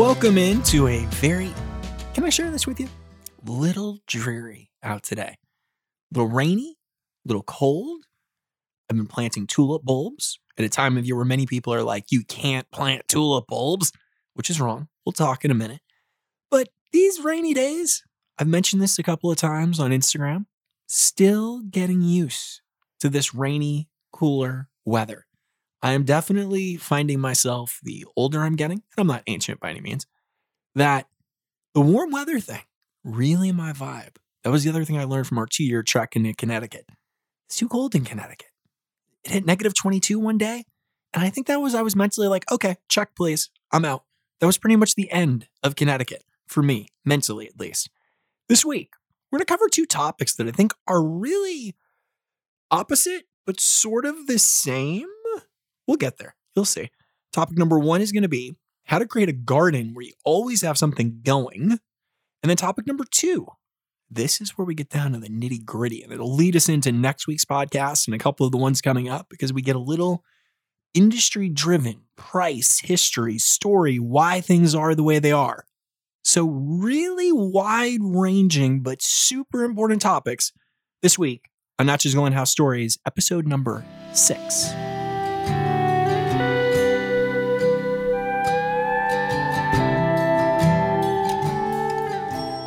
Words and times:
Welcome 0.00 0.38
into 0.38 0.88
a 0.88 1.04
very, 1.20 1.52
can 2.14 2.24
I 2.24 2.30
share 2.30 2.50
this 2.50 2.66
with 2.66 2.80
you? 2.80 2.88
Little 3.44 3.98
dreary 4.06 4.70
out 4.82 5.02
today. 5.02 5.36
Little 6.10 6.30
rainy, 6.30 6.78
little 7.26 7.42
cold. 7.42 8.06
I've 8.88 8.96
been 8.96 9.06
planting 9.06 9.46
tulip 9.46 9.84
bulbs 9.84 10.40
at 10.56 10.64
a 10.64 10.70
time 10.70 10.96
of 10.96 11.04
year 11.04 11.16
where 11.16 11.26
many 11.26 11.44
people 11.44 11.74
are 11.74 11.82
like, 11.82 12.06
you 12.10 12.24
can't 12.24 12.70
plant 12.70 13.08
tulip 13.08 13.46
bulbs, 13.46 13.92
which 14.32 14.48
is 14.48 14.58
wrong. 14.58 14.88
We'll 15.04 15.12
talk 15.12 15.44
in 15.44 15.50
a 15.50 15.54
minute. 15.54 15.82
But 16.50 16.70
these 16.94 17.20
rainy 17.20 17.52
days, 17.52 18.02
I've 18.38 18.48
mentioned 18.48 18.80
this 18.80 18.98
a 18.98 19.02
couple 19.02 19.30
of 19.30 19.36
times 19.36 19.78
on 19.78 19.90
Instagram, 19.90 20.46
still 20.88 21.60
getting 21.60 22.00
used 22.00 22.62
to 23.00 23.10
this 23.10 23.34
rainy, 23.34 23.90
cooler 24.14 24.70
weather. 24.86 25.26
I 25.82 25.92
am 25.92 26.04
definitely 26.04 26.76
finding 26.76 27.20
myself 27.20 27.80
the 27.82 28.04
older 28.16 28.40
I'm 28.40 28.56
getting, 28.56 28.82
and 28.96 28.98
I'm 28.98 29.06
not 29.06 29.22
ancient 29.26 29.60
by 29.60 29.70
any 29.70 29.80
means, 29.80 30.06
that 30.74 31.08
the 31.74 31.80
warm 31.80 32.10
weather 32.10 32.38
thing 32.38 32.62
really 33.04 33.52
my 33.52 33.72
vibe. 33.72 34.16
That 34.44 34.50
was 34.50 34.64
the 34.64 34.70
other 34.70 34.84
thing 34.84 34.98
I 34.98 35.04
learned 35.04 35.26
from 35.26 35.38
our 35.38 35.46
two 35.46 35.64
year 35.64 35.82
trek 35.82 36.16
in 36.16 36.32
Connecticut. 36.34 36.86
It's 37.46 37.56
too 37.56 37.68
cold 37.68 37.94
in 37.94 38.04
Connecticut. 38.04 38.48
It 39.24 39.32
hit 39.32 39.46
negative 39.46 39.74
22 39.74 40.18
one 40.18 40.38
day. 40.38 40.64
And 41.12 41.24
I 41.24 41.30
think 41.30 41.46
that 41.48 41.60
was, 41.60 41.74
I 41.74 41.82
was 41.82 41.96
mentally 41.96 42.28
like, 42.28 42.50
okay, 42.50 42.76
check, 42.88 43.14
please. 43.16 43.50
I'm 43.72 43.84
out. 43.84 44.04
That 44.38 44.46
was 44.46 44.58
pretty 44.58 44.76
much 44.76 44.94
the 44.94 45.10
end 45.10 45.48
of 45.62 45.76
Connecticut 45.76 46.24
for 46.46 46.62
me, 46.62 46.88
mentally 47.04 47.46
at 47.46 47.58
least. 47.58 47.90
This 48.48 48.64
week, 48.64 48.92
we're 49.30 49.38
going 49.38 49.46
to 49.46 49.52
cover 49.52 49.68
two 49.68 49.86
topics 49.86 50.34
that 50.36 50.46
I 50.46 50.50
think 50.50 50.72
are 50.86 51.02
really 51.02 51.74
opposite, 52.70 53.24
but 53.46 53.60
sort 53.60 54.04
of 54.04 54.26
the 54.26 54.38
same. 54.38 55.08
We'll 55.90 55.96
get 55.96 56.18
there. 56.18 56.36
You'll 56.54 56.66
see. 56.66 56.88
Topic 57.32 57.58
number 57.58 57.76
one 57.76 58.00
is 58.00 58.12
going 58.12 58.22
to 58.22 58.28
be 58.28 58.54
how 58.84 59.00
to 59.00 59.08
create 59.08 59.28
a 59.28 59.32
garden 59.32 59.92
where 59.92 60.04
you 60.04 60.12
always 60.24 60.62
have 60.62 60.78
something 60.78 61.18
going. 61.24 61.80
And 62.42 62.48
then 62.48 62.56
topic 62.56 62.86
number 62.86 63.02
two, 63.10 63.48
this 64.08 64.40
is 64.40 64.50
where 64.50 64.64
we 64.64 64.76
get 64.76 64.88
down 64.88 65.14
to 65.14 65.18
the 65.18 65.28
nitty 65.28 65.64
gritty, 65.64 66.04
and 66.04 66.12
it'll 66.12 66.32
lead 66.32 66.54
us 66.54 66.68
into 66.68 66.92
next 66.92 67.26
week's 67.26 67.44
podcast 67.44 68.06
and 68.06 68.14
a 68.14 68.20
couple 68.20 68.46
of 68.46 68.52
the 68.52 68.58
ones 68.58 68.80
coming 68.80 69.08
up 69.08 69.26
because 69.28 69.52
we 69.52 69.62
get 69.62 69.74
a 69.74 69.80
little 69.80 70.22
industry 70.94 71.48
driven 71.48 72.02
price, 72.16 72.78
history, 72.78 73.38
story, 73.38 73.96
why 73.96 74.40
things 74.40 74.76
are 74.76 74.94
the 74.94 75.02
way 75.02 75.18
they 75.18 75.32
are. 75.32 75.64
So, 76.22 76.46
really 76.46 77.32
wide 77.32 77.98
ranging 78.00 78.84
but 78.84 79.02
super 79.02 79.64
important 79.64 80.02
topics 80.02 80.52
this 81.02 81.18
week 81.18 81.46
on 81.80 81.86
Not 81.86 81.98
Just 81.98 82.14
Going 82.14 82.32
House 82.32 82.52
Stories, 82.52 82.96
episode 83.04 83.48
number 83.48 83.84
six. 84.12 84.72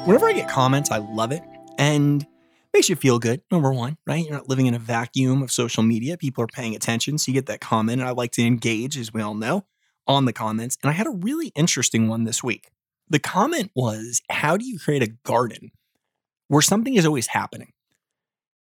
Whenever 0.05 0.27
I 0.27 0.33
get 0.33 0.49
comments, 0.49 0.91
I 0.91 0.97
love 0.97 1.31
it. 1.31 1.43
And 1.77 2.27
makes 2.73 2.89
you 2.89 2.95
feel 2.97 3.19
good, 3.19 3.41
number 3.49 3.71
one, 3.71 3.97
right? 4.05 4.25
You're 4.25 4.33
not 4.33 4.49
living 4.49 4.65
in 4.65 4.73
a 4.73 4.79
vacuum 4.79 5.41
of 5.41 5.49
social 5.49 5.81
media. 5.81 6.17
People 6.17 6.43
are 6.43 6.47
paying 6.47 6.75
attention. 6.75 7.17
So 7.17 7.29
you 7.29 7.33
get 7.33 7.45
that 7.45 7.61
comment. 7.61 8.01
And 8.01 8.09
I 8.09 8.11
like 8.11 8.31
to 8.33 8.45
engage, 8.45 8.97
as 8.97 9.13
we 9.13 9.21
all 9.21 9.33
know, 9.33 9.65
on 10.05 10.25
the 10.25 10.33
comments. 10.33 10.77
And 10.83 10.89
I 10.89 10.93
had 10.93 11.07
a 11.07 11.11
really 11.11 11.53
interesting 11.55 12.09
one 12.09 12.25
this 12.25 12.43
week. 12.43 12.69
The 13.09 13.19
comment 13.19 13.71
was 13.75 14.21
How 14.29 14.57
do 14.57 14.65
you 14.65 14.77
create 14.77 15.03
a 15.03 15.13
garden 15.23 15.71
where 16.49 16.61
something 16.61 16.95
is 16.95 17.05
always 17.05 17.27
happening? 17.27 17.71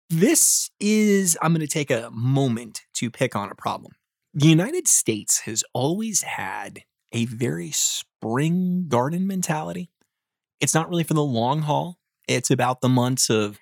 This 0.09 0.70
is, 0.81 1.39
I'm 1.41 1.53
going 1.53 1.61
to 1.61 1.69
take 1.69 1.92
a 1.92 2.11
moment 2.12 2.81
to 2.94 3.09
pick 3.09 3.37
on 3.37 3.50
a 3.50 3.55
problem. 3.55 3.92
The 4.34 4.48
United 4.48 4.89
States 4.89 5.41
has 5.41 5.62
always 5.75 6.22
had 6.22 6.83
a 7.12 7.27
very 7.27 7.71
spring 7.71 8.87
garden 8.88 9.28
mentality. 9.28 9.91
It's 10.60 10.75
not 10.75 10.88
really 10.88 11.04
for 11.04 11.15
the 11.15 11.22
long 11.22 11.62
haul. 11.62 11.98
It's 12.28 12.50
about 12.50 12.81
the 12.81 12.88
months 12.88 13.31
of 13.31 13.59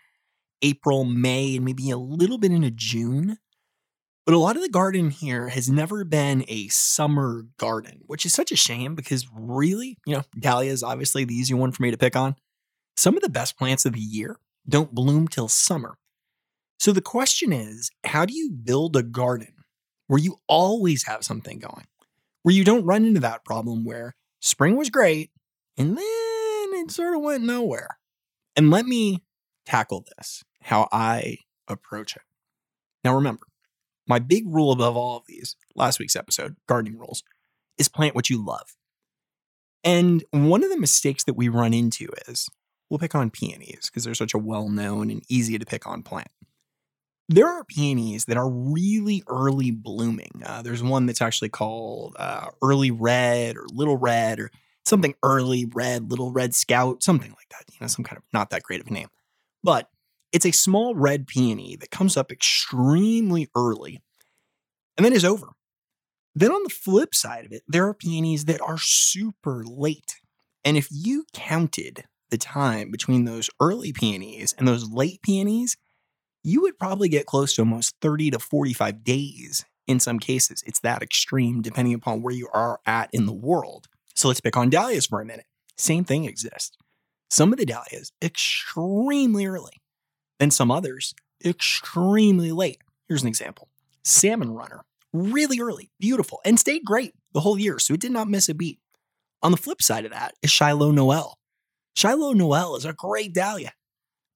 April, 0.62 1.04
May, 1.04 1.56
and 1.56 1.64
maybe 1.64 1.91
a 1.91 1.97
little 1.97 2.38
bit 2.38 2.53
into 2.53 2.70
June. 2.70 3.38
But 4.26 4.34
a 4.34 4.38
lot 4.38 4.56
of 4.56 4.62
the 4.62 4.69
garden 4.69 5.10
here 5.10 5.48
has 5.48 5.70
never 5.70 6.04
been 6.04 6.44
a 6.48 6.69
summer 6.69 7.47
garden, 7.56 8.00
which 8.06 8.26
is 8.26 8.34
such 8.34 8.53
a 8.53 8.56
shame 8.56 8.94
because 8.94 9.26
really, 9.32 9.97
you 10.04 10.16
know, 10.16 10.22
dahlia 10.38 10.70
is 10.70 10.82
obviously 10.82 11.25
the 11.25 11.34
easy 11.34 11.54
one 11.54 11.72
for 11.72 11.82
me 11.82 11.91
to 11.91 11.97
pick 11.97 12.14
on. 12.14 12.36
Some 12.97 13.16
of 13.16 13.22
the 13.22 13.30
best 13.30 13.56
plants 13.56 13.86
of 13.86 13.94
the 13.94 14.00
year 14.00 14.38
don't 14.69 14.94
bloom 14.94 15.28
till 15.28 15.48
summer. 15.48 15.97
So 16.78 16.92
the 16.92 17.00
question 17.00 17.53
is 17.53 17.91
how 18.04 18.26
do 18.26 18.34
you 18.34 18.50
build 18.50 18.97
a 18.97 19.03
garden 19.03 19.54
where 20.09 20.20
you 20.20 20.36
always 20.47 21.06
have 21.06 21.25
something 21.25 21.59
going, 21.59 21.86
where 22.42 22.54
you 22.54 22.65
don't 22.65 22.84
run 22.84 23.06
into 23.06 23.20
that 23.20 23.44
problem 23.44 23.84
where 23.84 24.15
spring 24.41 24.76
was 24.76 24.91
great 24.91 25.30
and 25.78 25.97
then 25.97 26.38
it 26.81 26.91
sort 26.91 27.15
of 27.15 27.22
went 27.22 27.44
nowhere. 27.44 27.99
And 28.56 28.71
let 28.71 28.87
me 28.87 29.22
tackle 29.66 30.05
this, 30.16 30.43
how 30.62 30.89
I 30.91 31.39
approach 31.69 32.16
it. 32.16 32.22
Now, 33.05 33.15
remember, 33.15 33.47
my 34.06 34.19
big 34.19 34.44
rule 34.47 34.72
above 34.72 34.97
all 34.97 35.19
of 35.19 35.25
these, 35.27 35.56
last 35.75 35.99
week's 35.99 36.16
episode, 36.16 36.56
gardening 36.66 36.99
rules, 36.99 37.22
is 37.77 37.89
plant 37.89 38.15
what 38.15 38.31
you 38.31 38.44
love. 38.44 38.75
And 39.84 40.25
one 40.33 40.65
of 40.65 40.71
the 40.71 40.81
mistakes 40.81 41.25
that 41.25 41.37
we 41.37 41.49
run 41.49 41.72
into 41.72 42.09
is 42.27 42.49
we'll 42.91 42.99
pick 42.99 43.15
on 43.15 43.31
peonies 43.31 43.83
because 43.87 44.05
they're 44.05 44.15
such 44.15 44.34
a 44.34 44.39
well 44.39 44.69
known 44.69 45.10
and 45.10 45.22
easy 45.28 45.59
to 45.59 45.66
pick 45.66 45.87
on 45.87 46.03
plant. 46.03 46.28
There 47.28 47.47
are 47.47 47.62
peonies 47.62 48.25
that 48.25 48.39
are 48.39 48.49
really 48.49 49.22
early 49.28 49.71
blooming. 49.71 50.43
Uh, 50.45 50.62
there's 50.62 50.83
one 50.83 51.05
that's 51.06 51.21
actually 51.21 51.50
called 51.50 52.16
uh, 52.19 52.49
early 52.62 52.91
red 52.91 53.56
or 53.56 53.66
little 53.71 53.99
red 53.99 54.41
or 54.41 54.50
something 54.88 55.15
early 55.22 55.66
red, 55.72 56.10
little 56.10 56.32
red 56.32 56.54
scout, 56.54 57.03
something 57.03 57.31
like 57.31 57.49
that. 57.50 57.65
You 57.72 57.76
know, 57.81 57.87
some 57.87 58.04
kind 58.04 58.19
of 58.19 58.25
not 58.32 58.50
that 58.50 58.62
great 58.62 58.81
of 58.81 58.87
a 58.87 58.93
name. 58.93 59.09
But 59.62 59.88
it's 60.32 60.47
a 60.47 60.53
small 60.53 60.94
red 60.94 61.26
peony 61.26 61.76
that 61.76 61.91
comes 61.91 62.16
up 62.16 62.31
extremely 62.31 63.48
early 63.56 64.00
and 64.97 65.04
then 65.04 65.12
is 65.12 65.25
over. 65.25 65.48
Then 66.34 66.53
on 66.53 66.62
the 66.62 66.71
flip 66.71 67.15
side 67.15 67.47
of 67.47 67.53
it, 67.53 67.62
there 67.66 67.87
are 67.87 67.94
peonies 67.94 68.44
that 68.44 68.60
are 68.60 68.78
super 68.78 69.65
late. 69.65 70.16
And 70.65 70.77
if 70.77 70.88
you 70.91 71.25
counted 71.32 72.04
the 72.31 72.38
time 72.38 72.91
between 72.91 73.25
those 73.25 73.50
early 73.60 73.93
peonies 73.93 74.54
and 74.59 74.69
those 74.69 74.91
late 74.91 75.22
peonies, 75.22 75.77
you 76.44 76.60
would 76.62 76.78
probably 76.78 77.09
get 77.09 77.27
close 77.27 77.54
to 77.54 77.62
almost 77.62 77.94
30 78.00 78.32
to 78.32 78.38
45 78.38 79.03
days 79.03 79.65
in 79.87 79.98
some 79.98 80.19
cases. 80.19 80.62
It's 80.66 80.81
that 80.81 81.03
extreme 81.03 81.62
depending 81.62 81.94
upon 81.94 82.22
where 82.22 82.34
you 82.34 82.48
are 82.53 82.81
at 82.87 83.09
in 83.12 83.27
the 83.27 83.32
world. 83.32 83.88
So 84.18 84.26
let's 84.26 84.40
pick 84.40 84.56
on 84.56 84.68
dahlias 84.68 85.06
for 85.06 85.20
a 85.20 85.24
minute. 85.24 85.46
Same 85.76 86.02
thing 86.02 86.24
exists. 86.24 86.76
Some 87.30 87.52
of 87.52 87.58
the 87.58 87.64
dahlias 87.64 88.10
extremely 88.20 89.46
early, 89.46 89.80
and 90.40 90.52
some 90.52 90.72
others 90.72 91.14
extremely 91.44 92.50
late. 92.50 92.78
Here's 93.06 93.22
an 93.22 93.28
example 93.28 93.68
Salmon 94.02 94.50
Runner, 94.50 94.84
really 95.12 95.60
early, 95.60 95.92
beautiful, 96.00 96.40
and 96.44 96.58
stayed 96.58 96.84
great 96.84 97.14
the 97.32 97.40
whole 97.40 97.60
year, 97.60 97.78
so 97.78 97.94
it 97.94 98.00
did 98.00 98.10
not 98.10 98.26
miss 98.26 98.48
a 98.48 98.54
beat. 98.54 98.80
On 99.40 99.52
the 99.52 99.56
flip 99.56 99.80
side 99.80 100.04
of 100.04 100.10
that 100.10 100.34
is 100.42 100.50
Shiloh 100.50 100.90
Noel. 100.90 101.38
Shiloh 101.94 102.32
Noel 102.32 102.74
is 102.74 102.84
a 102.84 102.92
great 102.92 103.32
dahlia, 103.32 103.72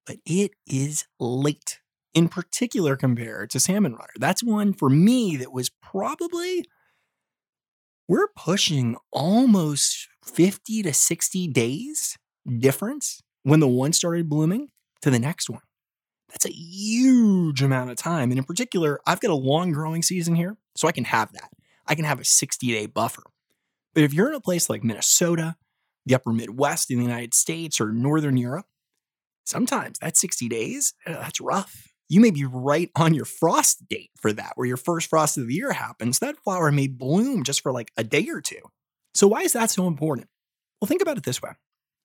but 0.06 0.18
it 0.24 0.52
is 0.64 1.06
late, 1.18 1.80
in 2.14 2.28
particular 2.28 2.94
compared 2.94 3.50
to 3.50 3.58
Salmon 3.58 3.94
Runner. 3.94 4.14
That's 4.16 4.44
one 4.44 4.74
for 4.74 4.88
me 4.88 5.36
that 5.38 5.52
was 5.52 5.70
probably 5.70 6.66
we're 8.08 8.28
pushing 8.36 8.96
almost 9.12 10.08
50 10.24 10.82
to 10.82 10.92
60 10.92 11.48
days 11.48 12.16
difference 12.58 13.22
when 13.42 13.60
the 13.60 13.68
one 13.68 13.92
started 13.92 14.28
blooming 14.28 14.68
to 15.02 15.10
the 15.10 15.18
next 15.18 15.48
one. 15.50 15.62
That's 16.30 16.46
a 16.46 16.52
huge 16.52 17.62
amount 17.62 17.90
of 17.90 17.96
time. 17.96 18.30
And 18.30 18.38
in 18.38 18.44
particular, 18.44 19.00
I've 19.06 19.20
got 19.20 19.30
a 19.30 19.36
long 19.36 19.72
growing 19.72 20.02
season 20.02 20.34
here, 20.34 20.56
so 20.74 20.88
I 20.88 20.92
can 20.92 21.04
have 21.04 21.32
that. 21.32 21.50
I 21.86 21.94
can 21.94 22.04
have 22.04 22.20
a 22.20 22.24
60 22.24 22.66
day 22.66 22.86
buffer. 22.86 23.24
But 23.94 24.04
if 24.04 24.14
you're 24.14 24.28
in 24.28 24.34
a 24.34 24.40
place 24.40 24.70
like 24.70 24.82
Minnesota, 24.82 25.56
the 26.06 26.14
upper 26.14 26.32
Midwest 26.32 26.90
in 26.90 26.98
the 26.98 27.04
United 27.04 27.34
States, 27.34 27.80
or 27.80 27.92
Northern 27.92 28.36
Europe, 28.36 28.66
sometimes 29.44 29.98
that 29.98 30.16
60 30.16 30.48
days, 30.48 30.94
uh, 31.06 31.12
that's 31.12 31.40
rough 31.40 31.91
you 32.12 32.20
may 32.20 32.30
be 32.30 32.44
right 32.44 32.90
on 32.94 33.14
your 33.14 33.24
frost 33.24 33.88
date 33.88 34.10
for 34.20 34.34
that, 34.34 34.52
where 34.56 34.66
your 34.66 34.76
first 34.76 35.08
frost 35.08 35.38
of 35.38 35.46
the 35.46 35.54
year 35.54 35.72
happens. 35.72 36.18
That 36.18 36.36
flower 36.44 36.70
may 36.70 36.86
bloom 36.86 37.42
just 37.42 37.62
for 37.62 37.72
like 37.72 37.90
a 37.96 38.04
day 38.04 38.28
or 38.28 38.42
two. 38.42 38.60
So, 39.14 39.26
why 39.26 39.40
is 39.40 39.54
that 39.54 39.70
so 39.70 39.86
important? 39.86 40.28
Well, 40.78 40.88
think 40.88 41.00
about 41.00 41.16
it 41.16 41.24
this 41.24 41.40
way 41.40 41.52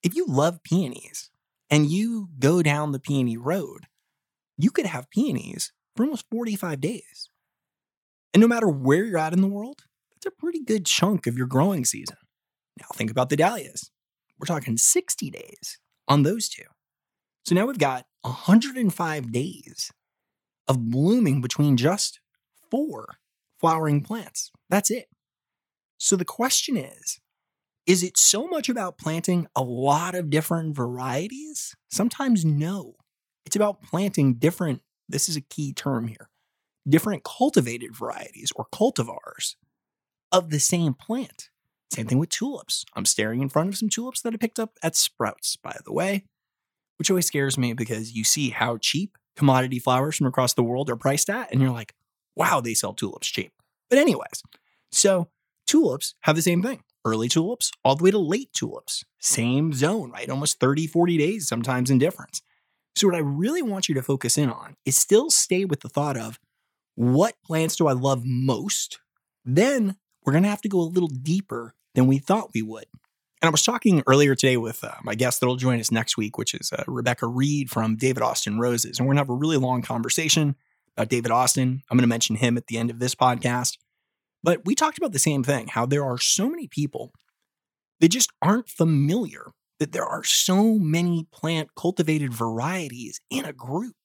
if 0.03 0.15
you 0.15 0.25
love 0.25 0.63
peonies 0.63 1.29
and 1.69 1.91
you 1.91 2.29
go 2.39 2.63
down 2.63 2.93
the 2.93 3.01
peony 3.01 3.35
road, 3.35 3.87
you 4.57 4.71
could 4.71 4.85
have 4.85 5.09
peonies 5.09 5.73
for 5.97 6.03
almost 6.03 6.25
45 6.31 6.79
days. 6.79 7.29
And 8.33 8.39
no 8.39 8.47
matter 8.47 8.69
where 8.69 9.03
you're 9.03 9.17
at 9.17 9.33
in 9.33 9.41
the 9.41 9.47
world, 9.47 9.81
that's 10.13 10.33
a 10.33 10.39
pretty 10.39 10.63
good 10.63 10.85
chunk 10.85 11.27
of 11.27 11.37
your 11.37 11.47
growing 11.47 11.83
season. 11.83 12.15
Now, 12.79 12.87
think 12.93 13.11
about 13.11 13.27
the 13.27 13.35
dahlias. 13.35 13.91
We're 14.39 14.45
talking 14.45 14.77
60 14.77 15.29
days 15.31 15.79
on 16.07 16.23
those 16.23 16.47
two. 16.47 16.63
So 17.43 17.55
now 17.55 17.65
we've 17.65 17.77
got 17.77 18.05
105 18.21 19.31
days 19.33 19.91
of 20.67 20.89
blooming 20.89 21.41
between 21.41 21.77
just 21.77 22.19
four 22.69 23.17
flowering 23.59 24.01
plants. 24.01 24.51
That's 24.69 24.91
it. 24.91 25.07
So 25.97 26.15
the 26.15 26.25
question 26.25 26.77
is 26.77 27.19
Is 27.85 28.03
it 28.03 28.17
so 28.17 28.47
much 28.47 28.69
about 28.69 28.97
planting 28.97 29.47
a 29.55 29.63
lot 29.63 30.15
of 30.15 30.29
different 30.29 30.75
varieties? 30.75 31.75
Sometimes 31.89 32.45
no. 32.45 32.95
It's 33.45 33.55
about 33.55 33.81
planting 33.81 34.35
different, 34.35 34.81
this 35.07 35.29
is 35.29 35.37
a 35.37 35.41
key 35.41 35.71
term 35.71 36.09
here, 36.09 36.29
different 36.87 37.23
cultivated 37.23 37.95
varieties 37.95 38.51
or 38.55 38.67
cultivars 38.73 39.55
of 40.31 40.49
the 40.49 40.59
same 40.59 40.93
plant. 40.93 41.49
Same 41.89 42.07
thing 42.07 42.19
with 42.19 42.29
tulips. 42.29 42.83
I'm 42.93 43.05
staring 43.05 43.41
in 43.41 43.47
front 43.47 43.69
of 43.69 43.77
some 43.77 43.87
tulips 43.87 44.21
that 44.21 44.33
I 44.33 44.37
picked 44.37 44.59
up 44.59 44.73
at 44.83 44.97
Sprouts, 44.97 45.55
by 45.55 45.77
the 45.85 45.93
way, 45.93 46.25
which 46.97 47.09
always 47.09 47.25
scares 47.25 47.57
me 47.57 47.71
because 47.71 48.11
you 48.11 48.25
see 48.25 48.49
how 48.49 48.77
cheap 48.77 49.17
commodity 49.37 49.79
flowers 49.79 50.17
from 50.17 50.27
across 50.27 50.53
the 50.53 50.63
world 50.63 50.89
are 50.89 50.95
priced 50.95 51.29
at, 51.29 51.51
and 51.51 51.61
you're 51.61 51.71
like, 51.71 51.93
wow, 52.35 52.59
they 52.59 52.73
sell 52.73 52.93
tulips 52.93 53.27
cheap. 53.27 53.53
But, 53.89 53.99
anyways, 53.99 54.43
so 54.91 55.29
tulips 55.65 56.15
have 56.21 56.35
the 56.35 56.41
same 56.41 56.61
thing 56.61 56.83
early 57.05 57.29
tulips 57.29 57.71
all 57.85 57.95
the 57.95 58.03
way 58.03 58.11
to 58.11 58.17
late 58.17 58.51
tulips. 58.51 59.05
Same 59.19 59.71
zone, 59.71 60.11
right? 60.11 60.29
Almost 60.29 60.59
30, 60.59 60.87
40 60.87 61.17
days 61.17 61.47
sometimes 61.47 61.89
in 61.89 61.97
difference. 61.97 62.41
So, 62.95 63.07
what 63.07 63.15
I 63.15 63.19
really 63.19 63.61
want 63.61 63.87
you 63.87 63.95
to 63.95 64.01
focus 64.01 64.37
in 64.37 64.49
on 64.49 64.75
is 64.85 64.97
still 64.97 65.29
stay 65.29 65.65
with 65.65 65.81
the 65.81 65.89
thought 65.89 66.17
of 66.17 66.39
what 66.95 67.35
plants 67.45 67.75
do 67.75 67.87
I 67.87 67.93
love 67.93 68.23
most? 68.25 68.99
Then 69.45 69.95
we're 70.23 70.33
going 70.33 70.43
to 70.43 70.49
have 70.49 70.61
to 70.63 70.69
go 70.69 70.79
a 70.79 70.81
little 70.81 71.07
deeper 71.07 71.75
than 71.95 72.07
we 72.07 72.17
thought 72.17 72.53
we 72.53 72.61
would. 72.61 72.85
And 73.41 73.47
I 73.47 73.51
was 73.51 73.63
talking 73.63 74.01
earlier 74.07 74.33
today 74.33 74.57
with 74.57 74.83
uh, 74.83 74.95
my 75.03 75.13
guest 75.13 75.39
that'll 75.39 75.57
join 75.57 75.79
us 75.79 75.91
next 75.91 76.17
week, 76.17 76.37
which 76.37 76.55
is 76.55 76.73
uh, 76.73 76.83
Rebecca 76.87 77.27
Reed 77.27 77.69
from 77.69 77.95
David 77.95 78.23
Austin 78.23 78.59
Roses. 78.59 78.97
And 78.97 79.07
we're 79.07 79.13
going 79.13 79.25
to 79.25 79.29
have 79.31 79.35
a 79.35 79.39
really 79.39 79.57
long 79.57 79.83
conversation 79.83 80.55
about 80.95 81.09
David 81.09 81.29
Austin. 81.29 81.83
I'm 81.89 81.97
going 81.97 82.03
to 82.03 82.07
mention 82.07 82.35
him 82.35 82.57
at 82.57 82.65
the 82.65 82.77
end 82.77 82.89
of 82.89 82.97
this 82.97 83.13
podcast. 83.13 83.77
But 84.41 84.65
we 84.65 84.73
talked 84.73 84.97
about 84.97 85.11
the 85.11 85.19
same 85.19 85.43
thing 85.43 85.67
how 85.67 85.85
there 85.85 86.03
are 86.03 86.17
so 86.17 86.49
many 86.49 86.67
people 86.67 87.11
that 87.99 88.09
just 88.09 88.31
aren't 88.41 88.69
familiar 88.69 89.51
that 89.79 89.91
there 89.91 90.05
are 90.05 90.23
so 90.23 90.79
many 90.79 91.27
plant 91.31 91.75
cultivated 91.75 92.33
varieties 92.33 93.21
in 93.29 93.45
a 93.45 93.53
group. 93.53 93.95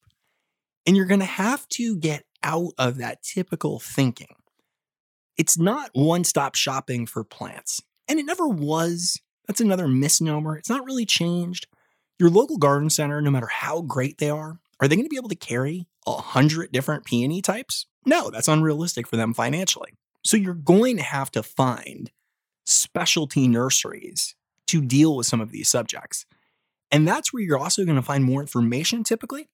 And 0.86 0.96
you're 0.96 1.06
going 1.06 1.20
to 1.20 1.26
have 1.26 1.66
to 1.68 1.96
get 1.96 2.24
out 2.42 2.72
of 2.76 2.98
that 2.98 3.22
typical 3.22 3.78
thinking. 3.78 4.34
It's 5.38 5.56
not 5.56 5.90
one 5.94 6.24
stop 6.24 6.54
shopping 6.54 7.06
for 7.06 7.24
plants, 7.24 7.80
and 8.08 8.18
it 8.18 8.26
never 8.26 8.48
was. 8.48 9.20
That's 9.46 9.60
another 9.60 9.88
misnomer. 9.88 10.56
It's 10.56 10.70
not 10.70 10.84
really 10.84 11.06
changed. 11.06 11.66
Your 12.18 12.30
local 12.30 12.58
garden 12.58 12.90
center, 12.90 13.20
no 13.20 13.30
matter 13.30 13.48
how 13.48 13.82
great 13.82 14.18
they 14.18 14.30
are, 14.30 14.60
are 14.80 14.88
they 14.88 14.96
going 14.96 15.06
to 15.06 15.10
be 15.10 15.16
able 15.16 15.28
to 15.28 15.34
carry 15.34 15.86
a 16.06 16.12
hundred 16.12 16.72
different 16.72 17.04
peony 17.04 17.42
types? 17.42 17.86
No, 18.04 18.30
that's 18.30 18.48
unrealistic 18.48 19.06
for 19.06 19.16
them 19.16 19.34
financially. 19.34 19.94
So 20.24 20.36
you're 20.36 20.54
going 20.54 20.96
to 20.96 21.02
have 21.02 21.30
to 21.32 21.42
find 21.42 22.10
specialty 22.64 23.48
nurseries 23.48 24.34
to 24.68 24.80
deal 24.80 25.16
with 25.16 25.26
some 25.26 25.40
of 25.40 25.50
these 25.50 25.68
subjects. 25.68 26.26
And 26.90 27.06
that's 27.06 27.32
where 27.32 27.42
you're 27.42 27.58
also 27.58 27.84
going 27.84 27.96
to 27.96 28.02
find 28.02 28.24
more 28.24 28.40
information 28.40 29.02
typically 29.02 29.48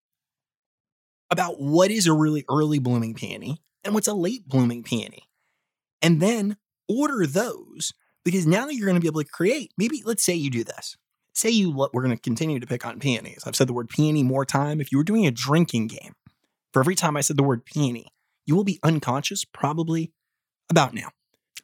about 1.30 1.60
what 1.60 1.90
is 1.90 2.06
a 2.06 2.12
really 2.12 2.44
early 2.50 2.78
blooming 2.78 3.14
peony 3.14 3.62
and 3.84 3.94
what's 3.94 4.08
a 4.08 4.14
late 4.14 4.48
blooming 4.48 4.82
peony. 4.82 5.22
And 6.02 6.20
then 6.20 6.56
order 6.88 7.26
those 7.26 7.92
because 8.30 8.46
now 8.46 8.66
that 8.66 8.74
you're 8.74 8.84
going 8.84 8.94
to 8.94 9.00
be 9.00 9.06
able 9.06 9.22
to 9.22 9.28
create. 9.28 9.72
Maybe 9.78 10.02
let's 10.04 10.22
say 10.22 10.34
you 10.34 10.50
do 10.50 10.62
this. 10.62 10.98
Say 11.32 11.48
you 11.48 11.70
we're 11.70 12.02
going 12.02 12.14
to 12.14 12.20
continue 12.20 12.60
to 12.60 12.66
pick 12.66 12.84
on 12.84 12.98
peonies. 12.98 13.44
I've 13.46 13.56
said 13.56 13.68
the 13.68 13.72
word 13.72 13.88
peony 13.88 14.22
more 14.22 14.44
time. 14.44 14.82
If 14.82 14.92
you 14.92 14.98
were 14.98 15.04
doing 15.04 15.26
a 15.26 15.30
drinking 15.30 15.86
game, 15.86 16.14
for 16.74 16.80
every 16.80 16.94
time 16.94 17.16
I 17.16 17.22
said 17.22 17.38
the 17.38 17.42
word 17.42 17.64
peony, 17.64 18.12
you 18.44 18.54
will 18.54 18.64
be 18.64 18.80
unconscious 18.82 19.46
probably 19.46 20.12
about 20.68 20.92
now. 20.92 21.08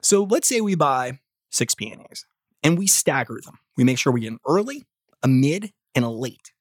So 0.00 0.22
let's 0.22 0.48
say 0.48 0.62
we 0.62 0.74
buy 0.74 1.18
six 1.50 1.74
peonies 1.74 2.24
and 2.62 2.78
we 2.78 2.86
stagger 2.86 3.38
them. 3.44 3.58
We 3.76 3.84
make 3.84 3.98
sure 3.98 4.10
we 4.10 4.22
get 4.22 4.32
an 4.32 4.38
early, 4.48 4.84
a 5.22 5.28
mid, 5.28 5.70
and 5.94 6.02
a 6.02 6.08
late. 6.08 6.52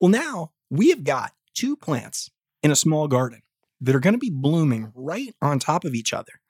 Well, 0.00 0.10
now 0.10 0.52
we 0.70 0.88
have 0.88 1.04
got 1.04 1.32
two 1.52 1.76
plants 1.76 2.30
in 2.62 2.70
a 2.70 2.76
small 2.76 3.06
garden 3.06 3.42
that 3.82 3.94
are 3.94 4.00
going 4.00 4.14
to 4.14 4.18
be 4.18 4.30
blooming 4.30 4.92
right 4.94 5.34
on 5.42 5.58
top 5.58 5.84
of 5.84 5.94
each 5.94 6.14
other. 6.14 6.40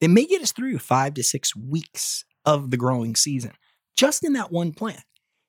They 0.00 0.06
may 0.06 0.26
get 0.26 0.42
us 0.42 0.52
through 0.52 0.78
five 0.78 1.14
to 1.14 1.24
six 1.24 1.56
weeks 1.56 2.24
of 2.46 2.70
the 2.70 2.76
growing 2.76 3.16
season 3.16 3.52
just 3.96 4.24
in 4.24 4.34
that 4.34 4.52
one 4.52 4.72
plant. 4.72 5.02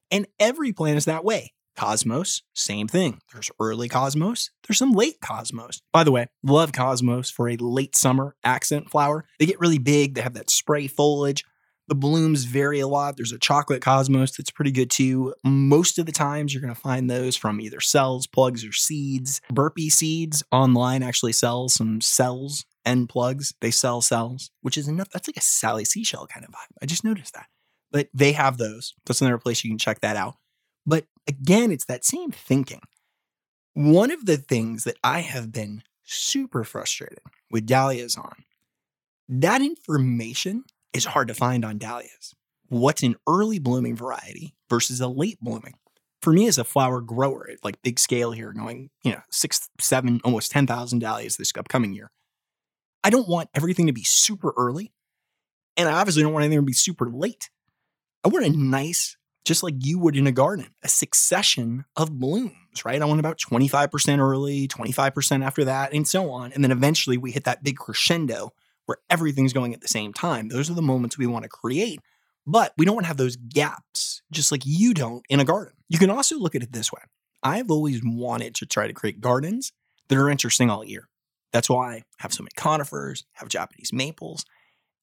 And 0.10 0.26
every 0.40 0.74
plant 0.74 0.98
is 0.98 1.06
that 1.06 1.24
way. 1.24 1.54
Cosmos, 1.76 2.42
same 2.56 2.88
thing. 2.88 3.20
There's 3.32 3.52
early 3.60 3.88
Cosmos, 3.88 4.50
there's 4.68 4.80
some 4.80 4.94
late 4.94 5.22
Cosmos. 5.22 5.82
By 5.94 6.04
the 6.04 6.12
way, 6.12 6.26
love 6.42 6.72
Cosmos 6.74 7.30
for 7.30 7.48
a 7.48 7.56
late 7.58 7.96
summer 7.96 8.36
accent 8.44 8.90
flower. 8.90 9.26
They 9.38 9.46
get 9.46 9.60
really 9.60 9.78
big, 9.78 10.16
they 10.16 10.22
have 10.22 10.34
that 10.34 10.50
spray 10.50 10.88
foliage. 10.88 11.46
The 11.88 11.96
blooms 11.96 12.44
vary 12.44 12.82
a 12.82 12.88
lot. 12.88 13.16
There's 13.16 13.32
a 13.32 13.40
chocolate 13.40 13.82
cosmos 13.82 14.36
that's 14.36 14.52
pretty 14.52 14.72
good 14.72 14.90
too. 14.90 15.34
Most 15.46 15.98
of 15.98 16.06
the 16.06 16.12
times, 16.12 16.54
you're 16.54 16.62
going 16.62 16.74
to 16.74 16.80
find 16.80 17.10
those 17.10 17.38
from 17.38 17.62
either 17.62 17.80
cells, 17.80 18.28
plugs, 18.28 18.66
or 18.66 18.74
seeds. 18.74 19.40
Burpee 19.50 19.90
Seeds 19.90 20.44
online 20.52 21.02
actually 21.02 21.32
sells 21.32 21.76
some 21.76 22.02
cells 22.02 22.66
and 22.88 23.10
plugs. 23.10 23.54
They 23.60 23.69
sell 23.69 24.01
cells, 24.01 24.50
which 24.62 24.78
is 24.78 24.88
enough. 24.88 25.10
That's 25.10 25.28
like 25.28 25.38
a 25.38 25.42
Sally 25.42 25.84
Seashell 25.84 26.28
kind 26.28 26.45
of 26.45 26.51
vibe. 26.51 26.78
I 26.81 26.86
just 26.86 27.04
noticed 27.04 27.34
that. 27.34 27.48
But 27.92 28.07
they 28.13 28.31
have 28.31 28.57
those. 28.57 28.94
That's 29.06 29.22
another 29.22 29.38
place 29.38 29.63
you 29.63 29.69
can 29.69 29.78
check 29.78 30.00
that 30.01 30.16
out. 30.16 30.36
But 30.86 31.06
again, 31.28 31.72
it's 31.72 31.86
that 31.86 32.06
same 32.06 32.31
thinking. 32.31 32.81
One 33.74 34.10
of 34.10 34.25
the 34.25 34.38
things 34.38 34.86
that 34.86 34.98
I 35.04 35.19
have 35.19 35.51
been 35.51 35.84
super 36.04 36.63
frustrated 36.63 37.19
with 37.51 37.66
dahlias 37.66 38.16
on, 38.16 38.45
that 39.28 39.62
information 39.62 40.63
is 40.94 41.06
hard 41.06 41.28
to 41.28 41.33
find 41.33 41.66
on 41.66 41.78
dahlias. 41.78 42.33
What's 42.69 43.04
an 43.04 43.16
early 43.28 43.60
blooming 43.60 43.95
variety 43.95 44.56
versus 44.69 45.01
a 45.01 45.07
late 45.07 45.40
blooming? 45.42 45.75
For 46.22 46.33
me, 46.33 46.48
as 46.48 46.57
a 46.57 46.63
flower 46.63 47.01
grower 47.01 47.50
like 47.63 47.81
big 47.83 48.00
scale 48.00 48.31
here, 48.31 48.51
going, 48.54 48.90
you 49.04 49.12
know, 49.12 49.22
six, 49.30 49.69
seven, 49.80 50.19
almost 50.24 50.51
10,000 50.51 51.00
dahlias 51.00 51.38
this 51.38 51.54
upcoming 51.56 51.94
year, 51.94 52.10
I 53.04 53.10
don't 53.10 53.28
want 53.28 53.50
everything 53.54 53.88
to 53.88 53.94
be 53.94 54.04
super 54.04 54.54
early. 54.58 54.94
And 55.76 55.88
I 55.88 55.94
obviously 55.94 56.24
don't 56.24 56.34
want 56.34 56.46
anything 56.46 56.60
to 56.60 56.66
be 56.66 56.74
super 56.74 57.10
late. 57.10 57.50
I 58.24 58.30
want 58.30 58.46
a 58.46 58.50
nice, 58.50 59.16
just 59.46 59.64
like 59.64 59.76
you 59.80 60.00
would 60.00 60.16
in 60.16 60.28
a 60.28 60.32
garden, 60.32 60.74
a 60.84 60.88
succession 60.88 61.86
of 61.96 62.20
blooms, 62.20 62.84
right? 62.84 63.02
I 63.02 63.06
want 63.06 63.20
about 63.20 63.38
25% 63.38 64.20
early, 64.20 64.68
25% 64.68 65.45
after 65.45 65.66
that, 65.66 65.94
and 65.94 66.07
so 66.07 66.31
on. 66.31 66.52
And 66.52 66.64
then 66.64 66.71
eventually 66.71 67.18
we 67.18 67.31
hit 67.31 67.44
that 67.44 67.64
big 67.64 67.78
crescendo 67.78 68.54
where 68.88 68.98
everything's 69.10 69.54
going 69.54 69.74
at 69.74 69.81
the 69.81 69.88
same 69.88 70.14
time. 70.14 70.50
Those 70.50 70.69
are 70.69 70.74
the 70.74 70.81
moments 70.81 71.18
we 71.18 71.28
want 71.28 71.44
to 71.44 71.50
create, 71.50 72.02
but 72.45 72.74
we 72.78 72.86
don't 72.86 72.95
want 72.95 73.04
to 73.04 73.10
have 73.10 73.18
those 73.18 73.36
gaps, 73.36 74.21
just 74.31 74.52
like 74.52 74.64
you 74.66 74.94
don't 74.94 75.24
in 75.30 75.40
a 75.40 75.45
garden. 75.45 75.74
You 75.90 76.00
can 76.00 76.10
also 76.10 76.38
look 76.40 76.56
at 76.56 76.64
it 76.64 76.71
this 76.71 76.92
way 76.92 77.02
I've 77.44 77.69
always 77.69 78.02
wanted 78.04 78.56
to 78.56 78.66
try 78.66 78.88
to 78.88 78.94
create 78.94 79.21
gardens 79.21 79.71
that 80.07 80.18
are 80.18 80.30
interesting 80.30 80.69
all 80.69 80.83
year. 80.83 81.07
That's 81.57 81.69
why 81.69 81.95
I 81.95 82.04
have 82.19 82.33
so 82.33 82.44
many 82.44 82.52
conifers, 82.56 83.26
have 83.33 83.49
Japanese 83.49 83.92
maples, 83.92 84.45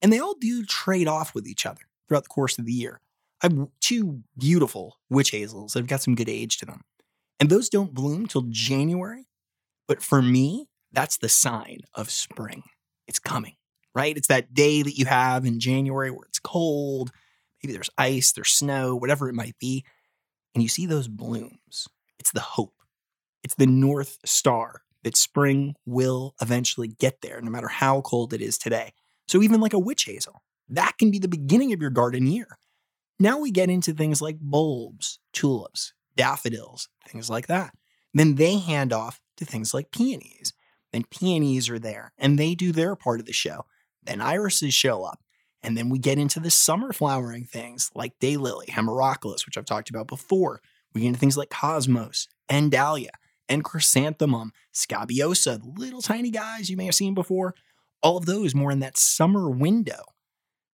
and 0.01 0.13
they 0.13 0.21
all 0.21 0.37
do 0.41 0.65
trade 0.65 1.09
off 1.09 1.35
with 1.35 1.47
each 1.47 1.67
other 1.67 1.83
throughout 2.07 2.23
the 2.23 2.29
course 2.29 2.59
of 2.59 2.65
the 2.65 2.73
year. 2.73 3.01
I 3.43 3.49
have 3.49 3.67
two 3.81 4.23
beautiful 4.39 4.99
witch 5.11 5.33
hazels 5.33 5.73
that 5.73 5.81
have 5.81 5.89
got 5.89 6.03
some 6.03 6.15
good 6.15 6.29
age 6.29 6.59
to 6.59 6.67
them. 6.67 6.83
And 7.41 7.51
those 7.51 7.69
don't 7.69 7.93
bloom 7.93 8.27
till 8.27 8.45
January. 8.49 9.27
But 9.89 10.03
for 10.03 10.23
me, 10.23 10.69
that's 10.93 11.19
the 11.19 11.29
sign 11.29 11.81
of 11.95 12.11
spring. 12.11 12.63
It's 13.07 13.19
coming 13.19 13.57
right? 13.95 14.17
It's 14.17 14.29
that 14.29 14.55
day 14.55 14.83
that 14.83 14.99
you 14.99 15.07
have 15.07 15.45
in 15.45 15.61
January 15.61 16.11
where 16.11 16.27
it's 16.29 16.39
cold, 16.39 17.13
maybe 17.63 17.73
there's 17.73 17.91
ice, 17.97 18.33
there's 18.33 18.51
snow, 18.51 18.97
whatever 18.97 19.29
it 19.29 19.35
might 19.35 19.59
be. 19.59 19.85
And 20.55 20.63
you 20.63 20.69
see 20.69 20.87
those 20.87 21.09
blooms. 21.09 21.89
It's 22.19 22.33
the 22.33 22.41
hope, 22.41 22.75
it's 23.43 23.55
the 23.55 23.67
North 23.67 24.19
Star 24.25 24.83
that 25.05 25.17
spring 25.17 25.75
will 25.87 26.35
eventually 26.43 26.89
get 26.89 27.21
there, 27.21 27.41
no 27.41 27.51
matter 27.51 27.69
how 27.69 28.01
cold 28.01 28.35
it 28.35 28.41
is 28.41 28.59
today. 28.59 28.93
So, 29.29 29.43
even 29.43 29.61
like 29.61 29.73
a 29.73 29.79
witch 29.79 30.05
hazel, 30.05 30.43
that 30.69 30.99
can 30.99 31.11
be 31.11 31.19
the 31.19 31.29
beginning 31.29 31.73
of 31.73 31.81
your 31.81 31.91
garden 31.91 32.27
year. 32.27 32.59
Now 33.21 33.39
we 33.39 33.53
get 33.53 33.71
into 33.71 33.93
things 33.93 34.21
like 34.21 34.39
bulbs, 34.41 35.21
tulips, 35.33 35.93
daffodils, 36.17 36.89
things 37.07 37.31
like 37.31 37.47
that. 37.47 37.75
Then 38.13 38.35
they 38.35 38.59
hand 38.59 38.93
off 38.93 39.21
to 39.37 39.45
things 39.45 39.73
like 39.73 39.93
peonies. 39.93 40.53
Then 40.93 41.05
peonies 41.11 41.69
are 41.69 41.79
there 41.79 42.13
and 42.19 42.39
they 42.39 42.55
do 42.55 42.73
their 42.73 42.97
part 42.97 43.21
of 43.21 43.27
the 43.27 43.33
show. 43.33 43.67
Then 44.03 44.21
irises 44.21 44.75
show 44.75 45.05
up. 45.05 45.21
And 45.63 45.77
then 45.77 45.89
we 45.89 45.99
get 45.99 46.19
into 46.19 46.41
the 46.41 46.51
summer 46.51 46.93
flowering 46.93 47.47
things 47.47 47.91
like 47.95 48.19
daylily, 48.21 48.67
hemerocallis, 48.67 49.47
which 49.47 49.57
I've 49.57 49.65
talked 49.65 49.91
about 49.91 50.07
before. 50.07 50.61
We 50.93 51.01
get 51.01 51.09
into 51.09 51.21
things 51.21 51.39
like 51.39 51.51
cosmos 51.51 52.29
and 52.49 52.71
dahlia 52.71 53.11
and 53.49 53.65
chrysanthemum, 53.65 54.53
scabiosa, 54.73 55.61
little 55.65 56.03
tiny 56.03 56.31
guys 56.31 56.71
you 56.71 56.77
may 56.77 56.87
have 56.87 56.95
seen 56.95 57.15
before. 57.15 57.55
All 58.03 58.17
of 58.17 58.27
those 58.27 58.55
more 58.55 58.71
in 58.71 58.81
that 58.81 58.99
summer 58.99 59.49
window. 59.49 60.03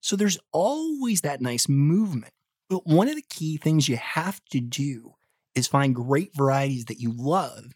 So 0.01 0.17
there's 0.17 0.39
always 0.53 1.21
that 1.21 1.41
nice 1.41 1.69
movement. 1.69 2.33
But 2.69 2.87
one 2.87 3.09
of 3.09 3.17
the 3.17 3.25
key 3.29 3.57
things 3.57 3.89
you 3.89 3.97
have 3.97 4.41
to 4.51 4.61
do 4.61 5.15
is 5.55 5.67
find 5.67 5.95
great 5.95 6.35
varieties 6.35 6.87
that 6.87 7.01
you 7.01 7.13
love 7.15 7.73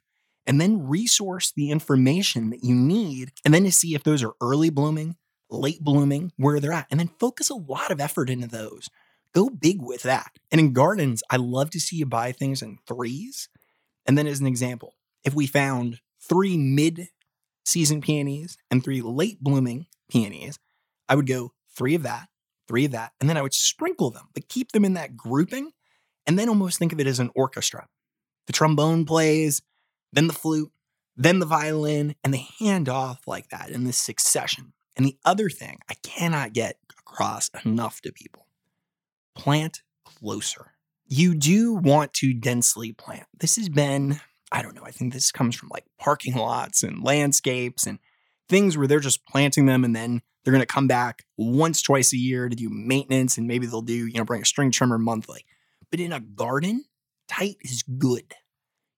and 0.47 0.61
then 0.61 0.87
resource 0.87 1.53
the 1.55 1.71
information 1.71 2.51
that 2.51 2.63
you 2.63 2.75
need 2.75 3.33
and 3.45 3.53
then 3.53 3.65
to 3.65 3.73
see 3.73 3.95
if 3.95 4.05
those 4.05 4.23
are 4.23 4.35
early 4.41 4.71
blooming 4.71 5.17
late 5.51 5.81
blooming, 5.81 6.33
where 6.37 6.61
they're 6.61 6.73
at, 6.73 6.87
and 6.91 7.01
then 7.01 7.11
focus 7.19 7.51
a 7.51 7.55
lot 7.55 7.91
of 7.91 8.01
effort 8.01 8.31
into 8.31 8.49
those. 8.49 8.89
go 9.35 9.51
big 9.51 9.83
with 9.83 10.03
that. 10.03 10.39
And 10.53 10.61
in 10.61 10.73
gardens, 10.73 11.23
I 11.29 11.37
love 11.39 11.71
to 11.71 11.81
see 11.81 11.97
you 11.97 12.07
buy 12.07 12.31
things 12.31 12.63
in 12.63 12.79
threes. 12.87 13.49
And 14.07 14.17
then, 14.19 14.27
as 14.27 14.41
an 14.41 14.47
example, 14.47 14.95
if 15.25 15.35
we 15.35 15.47
found 15.47 16.01
three 16.21 16.57
mid 16.57 17.09
season 17.65 18.01
peonies 18.01 18.57
and 18.71 18.83
three 18.83 19.03
late 19.03 19.41
blooming 19.41 19.87
peonies, 20.11 20.59
I 21.09 21.15
would 21.15 21.27
go 21.27 21.53
three 21.77 21.95
of 21.95 22.03
that, 22.03 22.29
three 22.69 22.85
of 22.85 22.93
that, 22.93 23.13
and 23.21 23.29
then 23.29 23.37
I 23.37 23.43
would 23.43 23.55
sprinkle 23.55 24.11
them, 24.11 24.29
but 24.35 24.49
keep 24.49 24.73
them 24.73 24.85
in 24.85 24.95
that 24.95 25.17
grouping. 25.17 25.71
And 26.27 26.39
then 26.39 26.49
almost 26.49 26.79
think 26.79 26.93
of 26.93 27.01
it 27.01 27.07
as 27.07 27.21
an 27.21 27.31
orchestra. 27.35 27.87
The 28.47 28.53
trombone 28.53 29.05
plays, 29.05 29.63
then 30.13 30.27
the 30.27 30.33
flute, 30.33 30.73
then 31.17 31.39
the 31.39 31.47
violin, 31.47 32.15
and 32.25 32.33
they 32.33 32.47
hand 32.59 32.89
off 32.89 33.21
like 33.27 33.49
that 33.51 33.71
in 33.71 33.85
this 33.85 33.99
succession. 33.99 34.73
And 34.97 35.05
the 35.05 35.19
other 35.25 35.51
thing 35.51 35.79
I 35.89 35.95
cannot 36.03 36.53
get 36.53 36.79
across 36.99 37.51
enough 37.65 38.01
to 38.03 38.13
people 38.13 38.47
plant 39.35 39.83
closer. 40.05 40.74
You 41.07 41.35
do 41.35 41.75
want 41.75 42.15
to 42.15 42.33
densely 42.33 42.93
plant. 42.93 43.27
This 43.39 43.57
has 43.57 43.69
been, 43.69 44.21
I 44.51 44.63
don't 44.63 44.75
know, 44.75 44.85
I 44.85 44.91
think 44.91 45.13
this 45.13 45.31
comes 45.31 45.55
from 45.55 45.69
like 45.71 45.85
parking 45.99 46.35
lots 46.35 46.83
and 46.83 47.03
landscapes 47.03 47.87
and 47.87 47.99
things 48.49 48.77
where 48.77 48.87
they're 48.87 49.01
just 49.01 49.27
planting 49.27 49.67
them 49.67 49.85
and 49.85 49.95
then 49.95 50.23
they're 50.43 50.53
going 50.53 50.63
to 50.63 50.67
come 50.67 50.87
back 50.87 51.25
once, 51.37 51.83
twice 51.83 52.13
a 52.13 52.19
year 52.19 52.49
to 52.49 52.57
do 52.57 52.69
maintenance 52.71 53.39
and 53.39 53.47
maybe 53.47 53.67
they'll 53.67 53.83
do, 53.83 54.07
you 54.07 54.15
know, 54.15 54.25
bring 54.25 54.43
a 54.43 54.47
string 54.47 54.71
trimmer 54.71 54.99
monthly. 54.99 55.45
But 55.91 56.01
in 56.01 56.13
a 56.13 56.21
garden, 56.21 56.85
tight 57.29 57.57
is 57.61 57.83
good. 57.83 58.35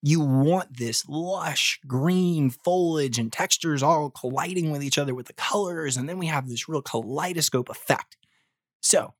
You 0.02 0.20
want 0.20 0.76
this 0.76 1.04
lush 1.08 1.80
green 1.86 2.50
foliage 2.50 3.18
and 3.18 3.32
textures 3.32 3.82
all 3.82 4.10
colliding 4.10 4.70
with 4.70 4.82
each 4.82 4.98
other 4.98 5.14
with 5.14 5.26
the 5.26 5.32
colors. 5.32 5.96
And 5.96 6.08
then 6.08 6.18
we 6.18 6.26
have 6.26 6.48
this 6.48 6.68
real 6.68 6.82
kaleidoscope 6.82 7.68
effect. 7.68 8.16
So, 8.80 9.14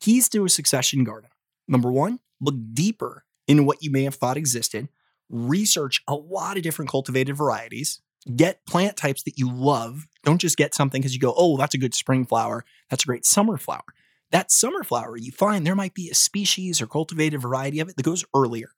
keys 0.00 0.28
to 0.30 0.44
a 0.44 0.48
succession 0.48 1.04
garden. 1.04 1.30
Number 1.72 1.90
one, 1.90 2.20
look 2.40 2.54
deeper 2.72 3.24
into 3.48 3.64
what 3.64 3.82
you 3.82 3.90
may 3.90 4.04
have 4.04 4.14
thought 4.14 4.36
existed. 4.36 4.88
Research 5.28 6.02
a 6.06 6.14
lot 6.14 6.56
of 6.56 6.62
different 6.62 6.90
cultivated 6.90 7.36
varieties. 7.36 8.00
Get 8.36 8.64
plant 8.66 8.96
types 8.96 9.24
that 9.24 9.38
you 9.38 9.52
love. 9.52 10.06
Don't 10.22 10.40
just 10.40 10.56
get 10.56 10.74
something 10.74 11.02
because 11.02 11.14
you 11.14 11.20
go, 11.20 11.34
oh, 11.36 11.56
that's 11.56 11.74
a 11.74 11.78
good 11.78 11.94
spring 11.94 12.24
flower. 12.24 12.64
That's 12.90 13.02
a 13.02 13.06
great 13.06 13.24
summer 13.24 13.56
flower. 13.56 13.82
That 14.30 14.52
summer 14.52 14.84
flower, 14.84 15.16
you 15.16 15.32
find 15.32 15.66
there 15.66 15.74
might 15.74 15.94
be 15.94 16.08
a 16.08 16.14
species 16.14 16.80
or 16.80 16.86
cultivated 16.86 17.42
variety 17.42 17.80
of 17.80 17.88
it 17.88 17.96
that 17.96 18.04
goes 18.04 18.24
earlier 18.32 18.70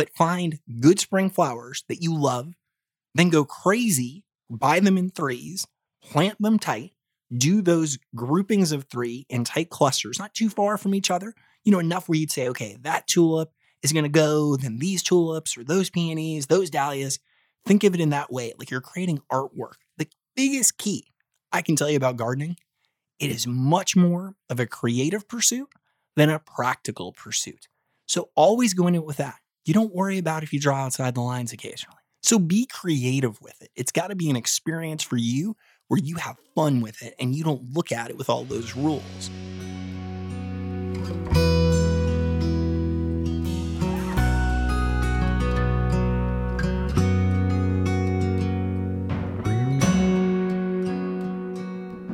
but 0.00 0.16
find 0.16 0.60
good 0.80 0.98
spring 0.98 1.28
flowers 1.28 1.84
that 1.88 2.02
you 2.02 2.18
love, 2.18 2.54
then 3.14 3.28
go 3.28 3.44
crazy, 3.44 4.24
buy 4.48 4.80
them 4.80 4.96
in 4.96 5.10
threes, 5.10 5.66
plant 6.02 6.40
them 6.40 6.58
tight, 6.58 6.92
do 7.30 7.60
those 7.60 7.98
groupings 8.14 8.72
of 8.72 8.84
three 8.84 9.26
in 9.28 9.44
tight 9.44 9.68
clusters, 9.68 10.18
not 10.18 10.32
too 10.32 10.48
far 10.48 10.78
from 10.78 10.94
each 10.94 11.10
other, 11.10 11.34
you 11.64 11.72
know, 11.72 11.78
enough 11.78 12.08
where 12.08 12.18
you'd 12.18 12.30
say, 12.30 12.48
okay, 12.48 12.76
that 12.82 13.06
tulip 13.06 13.52
is 13.82 13.92
going 13.92 14.04
to 14.04 14.10
go, 14.10 14.56
then 14.56 14.78
these 14.78 15.02
tulips 15.02 15.56
or 15.56 15.64
those 15.64 15.90
peonies, 15.90 16.46
those 16.46 16.70
dahlias. 16.70 17.18
Think 17.66 17.84
of 17.84 17.94
it 17.94 18.00
in 18.00 18.10
that 18.10 18.32
way, 18.32 18.54
like 18.58 18.70
you're 18.70 18.80
creating 18.80 19.20
artwork. 19.30 19.74
The 19.98 20.08
biggest 20.34 20.78
key 20.78 21.12
I 21.52 21.60
can 21.62 21.76
tell 21.76 21.90
you 21.90 21.96
about 21.96 22.16
gardening, 22.16 22.56
it 23.18 23.30
is 23.30 23.46
much 23.46 23.96
more 23.96 24.36
of 24.48 24.60
a 24.60 24.66
creative 24.66 25.28
pursuit 25.28 25.68
than 26.16 26.30
a 26.30 26.38
practical 26.38 27.12
pursuit. 27.12 27.68
So 28.08 28.30
always 28.34 28.72
go 28.72 28.86
into 28.86 29.00
it 29.00 29.06
with 29.06 29.18
that 29.18 29.40
you 29.64 29.74
don't 29.74 29.94
worry 29.94 30.18
about 30.18 30.42
if 30.42 30.52
you 30.52 30.60
draw 30.60 30.84
outside 30.84 31.14
the 31.14 31.20
lines 31.20 31.52
occasionally. 31.52 31.96
So 32.22 32.38
be 32.38 32.66
creative 32.66 33.40
with 33.40 33.60
it. 33.62 33.70
It's 33.76 33.92
got 33.92 34.08
to 34.08 34.16
be 34.16 34.28
an 34.30 34.36
experience 34.36 35.02
for 35.02 35.16
you 35.16 35.56
where 35.88 36.00
you 36.00 36.16
have 36.16 36.36
fun 36.54 36.80
with 36.80 37.02
it 37.02 37.14
and 37.18 37.34
you 37.34 37.44
don't 37.44 37.72
look 37.72 37.92
at 37.92 38.10
it 38.10 38.16
with 38.16 38.28
all 38.28 38.44
those 38.44 38.74
rules. 38.74 39.30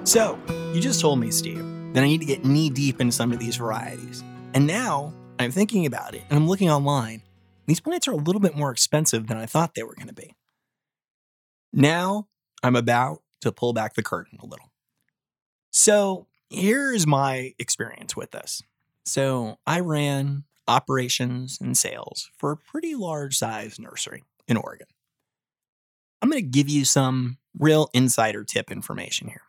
So, 0.06 0.38
you 0.72 0.80
just 0.80 1.00
told 1.00 1.18
me, 1.18 1.30
Steve, 1.30 1.64
that 1.92 2.02
I 2.02 2.06
need 2.06 2.20
to 2.20 2.26
get 2.26 2.44
knee 2.44 2.70
deep 2.70 3.00
in 3.00 3.10
some 3.10 3.32
of 3.32 3.38
these 3.38 3.56
varieties. 3.56 4.22
And 4.54 4.66
now 4.66 5.12
I'm 5.38 5.50
thinking 5.50 5.84
about 5.84 6.14
it 6.14 6.22
and 6.30 6.38
I'm 6.38 6.48
looking 6.48 6.70
online 6.70 7.22
these 7.66 7.80
plants 7.80 8.06
are 8.08 8.12
a 8.12 8.16
little 8.16 8.40
bit 8.40 8.56
more 8.56 8.70
expensive 8.70 9.26
than 9.26 9.36
I 9.36 9.46
thought 9.46 9.74
they 9.74 9.82
were 9.82 9.94
going 9.94 10.08
to 10.08 10.14
be. 10.14 10.34
Now 11.72 12.28
I'm 12.62 12.76
about 12.76 13.22
to 13.42 13.52
pull 13.52 13.72
back 13.72 13.94
the 13.94 14.02
curtain 14.02 14.38
a 14.40 14.46
little. 14.46 14.70
So 15.72 16.26
here's 16.48 17.06
my 17.06 17.54
experience 17.58 18.16
with 18.16 18.30
this. 18.30 18.62
So 19.04 19.58
I 19.66 19.80
ran 19.80 20.44
operations 20.68 21.58
and 21.60 21.76
sales 21.76 22.30
for 22.36 22.52
a 22.52 22.56
pretty 22.56 22.94
large 22.94 23.36
size 23.36 23.78
nursery 23.78 24.22
in 24.48 24.56
Oregon. 24.56 24.86
I'm 26.22 26.30
going 26.30 26.42
to 26.42 26.48
give 26.48 26.68
you 26.68 26.84
some 26.84 27.38
real 27.58 27.90
insider 27.92 28.42
tip 28.42 28.70
information 28.70 29.28
here. 29.28 29.42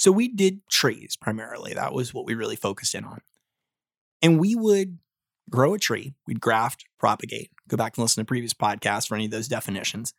So 0.00 0.10
we 0.10 0.28
did 0.28 0.66
trees 0.70 1.14
primarily. 1.14 1.74
That 1.74 1.92
was 1.92 2.14
what 2.14 2.24
we 2.24 2.34
really 2.34 2.56
focused 2.56 2.94
in 2.94 3.04
on. 3.04 3.20
And 4.22 4.40
we 4.40 4.54
would 4.54 4.96
grow 5.50 5.74
a 5.74 5.78
tree, 5.78 6.14
we'd 6.26 6.40
graft, 6.40 6.86
propagate. 6.98 7.50
Go 7.68 7.76
back 7.76 7.98
and 7.98 8.02
listen 8.02 8.22
to 8.22 8.26
previous 8.26 8.54
podcasts 8.54 9.06
for 9.06 9.14
any 9.14 9.26
of 9.26 9.30
those 9.30 9.46
definitions. 9.46 10.14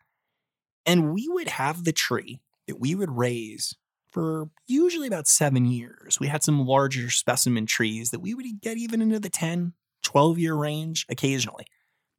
And 0.86 1.16
we 1.16 1.28
would 1.28 1.48
have 1.48 1.84
the 1.84 1.92
tree 1.94 2.42
that 2.68 2.80
we 2.80 2.94
would 2.94 3.10
raise 3.10 3.76
for 4.12 4.50
usually 4.68 5.08
about 5.08 5.28
seven 5.28 5.66
years. 5.66 6.20
We 6.20 6.28
had 6.28 6.44
some 6.44 6.64
larger 6.64 7.10
specimen 7.10 7.66
trees 7.66 8.12
that 8.12 8.20
we 8.20 8.36
would 8.36 8.46
get 8.62 8.78
even 8.78 9.02
into 9.02 9.20
the 9.20 9.30
10, 9.32 9.74
12 10.04 10.38
year 10.38 10.54
range 10.54 11.08
occasionally. 11.10 11.66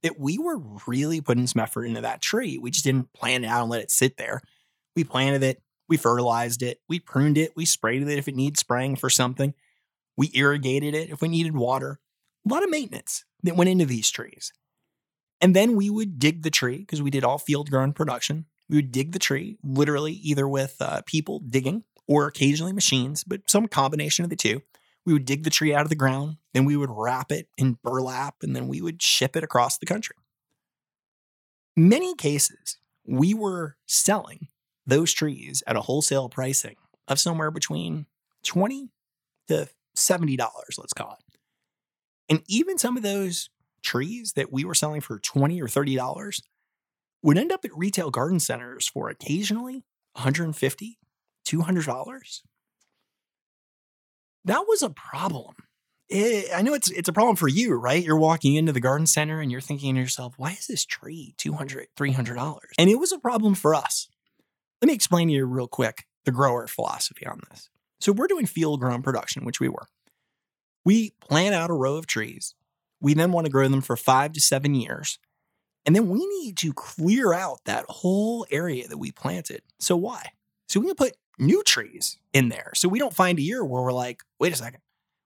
That 0.02 0.18
we 0.18 0.36
were 0.36 0.58
really 0.88 1.20
putting 1.20 1.46
some 1.46 1.62
effort 1.62 1.84
into 1.84 2.00
that 2.00 2.22
tree. 2.22 2.58
We 2.58 2.72
just 2.72 2.84
didn't 2.84 3.12
plant 3.12 3.44
it 3.44 3.48
out 3.48 3.62
and 3.62 3.70
let 3.70 3.82
it 3.82 3.92
sit 3.92 4.16
there. 4.16 4.40
We 4.96 5.04
planted 5.04 5.44
it, 5.44 5.62
we 5.92 5.98
fertilized 5.98 6.62
it, 6.62 6.80
we 6.88 6.98
pruned 6.98 7.36
it, 7.36 7.52
we 7.54 7.66
sprayed 7.66 8.02
it 8.02 8.18
if 8.18 8.28
it 8.28 8.34
needs 8.34 8.60
spraying 8.60 8.96
for 8.96 9.10
something, 9.10 9.52
we 10.16 10.30
irrigated 10.34 10.94
it 10.94 11.10
if 11.10 11.20
we 11.20 11.28
needed 11.28 11.54
water 11.54 12.00
a 12.44 12.52
lot 12.52 12.64
of 12.64 12.70
maintenance 12.70 13.24
that 13.42 13.56
went 13.56 13.70
into 13.70 13.86
these 13.86 14.10
trees. 14.10 14.52
And 15.40 15.54
then 15.54 15.76
we 15.76 15.90
would 15.90 16.18
dig 16.18 16.42
the 16.42 16.50
tree 16.50 16.78
because 16.78 17.02
we 17.02 17.10
did 17.10 17.24
all 17.24 17.38
field 17.38 17.70
grown 17.70 17.92
production. 17.92 18.46
We 18.68 18.76
would 18.76 18.92
dig 18.92 19.12
the 19.12 19.18
tree 19.18 19.58
literally 19.62 20.12
either 20.12 20.48
with 20.48 20.76
uh, 20.80 21.02
people 21.04 21.40
digging 21.40 21.84
or 22.06 22.26
occasionally 22.26 22.72
machines, 22.72 23.24
but 23.24 23.50
some 23.50 23.68
combination 23.68 24.24
of 24.24 24.30
the 24.30 24.36
two. 24.36 24.62
We 25.04 25.12
would 25.12 25.24
dig 25.24 25.42
the 25.42 25.50
tree 25.50 25.74
out 25.74 25.82
of 25.82 25.88
the 25.88 25.96
ground, 25.96 26.36
then 26.54 26.64
we 26.64 26.76
would 26.76 26.90
wrap 26.90 27.32
it 27.32 27.48
in 27.58 27.78
burlap, 27.82 28.36
and 28.42 28.54
then 28.54 28.68
we 28.68 28.80
would 28.80 29.02
ship 29.02 29.36
it 29.36 29.42
across 29.42 29.76
the 29.76 29.86
country. 29.86 30.14
Many 31.76 32.14
cases, 32.14 32.78
we 33.04 33.34
were 33.34 33.76
selling 33.86 34.46
those 34.86 35.12
trees 35.12 35.62
at 35.66 35.76
a 35.76 35.82
wholesale 35.82 36.28
pricing 36.28 36.76
of 37.08 37.18
somewhere 37.20 37.50
between 37.50 38.06
20 38.44 38.88
to 39.48 39.68
$70, 39.96 40.38
let's 40.78 40.92
call 40.92 41.18
it. 41.18 41.38
And 42.28 42.42
even 42.46 42.78
some 42.78 42.96
of 42.96 43.02
those 43.02 43.50
trees 43.82 44.32
that 44.34 44.52
we 44.52 44.64
were 44.64 44.74
selling 44.74 45.00
for 45.00 45.18
20 45.18 45.60
or 45.60 45.66
$30 45.66 46.42
would 47.22 47.38
end 47.38 47.52
up 47.52 47.64
at 47.64 47.76
retail 47.76 48.10
garden 48.10 48.40
centers 48.40 48.88
for 48.88 49.08
occasionally 49.08 49.84
150 50.14 50.98
$200. 51.46 52.40
That 54.44 54.64
was 54.68 54.82
a 54.82 54.90
problem. 54.90 55.54
It, 56.08 56.50
I 56.54 56.62
know 56.62 56.74
it's 56.74 56.90
it's 56.90 57.08
a 57.08 57.12
problem 57.12 57.36
for 57.36 57.48
you, 57.48 57.74
right? 57.74 58.02
You're 58.02 58.18
walking 58.18 58.54
into 58.54 58.72
the 58.72 58.80
garden 58.80 59.06
center 59.06 59.40
and 59.40 59.50
you're 59.50 59.60
thinking 59.60 59.94
to 59.94 60.00
yourself, 60.00 60.34
why 60.36 60.52
is 60.52 60.66
this 60.66 60.84
tree 60.84 61.34
$200, 61.38 61.86
$300? 61.96 62.58
And 62.78 62.90
it 62.90 62.98
was 62.98 63.12
a 63.12 63.18
problem 63.18 63.54
for 63.54 63.74
us. 63.74 64.08
Let 64.82 64.88
me 64.88 64.94
explain 64.94 65.28
to 65.28 65.34
you 65.34 65.46
real 65.46 65.68
quick 65.68 66.06
the 66.24 66.32
grower 66.32 66.66
philosophy 66.66 67.24
on 67.24 67.40
this. 67.48 67.70
So 68.00 68.10
we're 68.10 68.26
doing 68.26 68.46
field 68.46 68.80
grown 68.80 69.00
production, 69.00 69.44
which 69.44 69.60
we 69.60 69.68
were. 69.68 69.86
We 70.84 71.12
plant 71.20 71.54
out 71.54 71.70
a 71.70 71.74
row 71.74 71.94
of 71.94 72.08
trees. 72.08 72.56
We 73.00 73.14
then 73.14 73.30
want 73.30 73.46
to 73.46 73.52
grow 73.52 73.68
them 73.68 73.80
for 73.80 73.96
five 73.96 74.32
to 74.32 74.40
seven 74.40 74.74
years. 74.74 75.20
And 75.86 75.94
then 75.94 76.08
we 76.08 76.26
need 76.26 76.56
to 76.58 76.72
clear 76.72 77.32
out 77.32 77.60
that 77.64 77.84
whole 77.88 78.44
area 78.50 78.88
that 78.88 78.98
we 78.98 79.12
planted. 79.12 79.62
So 79.78 79.96
why? 79.96 80.30
So 80.68 80.80
we 80.80 80.86
can 80.86 80.96
put 80.96 81.16
new 81.38 81.62
trees 81.62 82.18
in 82.32 82.48
there. 82.48 82.72
So 82.74 82.88
we 82.88 82.98
don't 82.98 83.14
find 83.14 83.38
a 83.38 83.42
year 83.42 83.64
where 83.64 83.82
we're 83.82 83.92
like, 83.92 84.22
wait 84.40 84.52
a 84.52 84.56
second, 84.56 84.80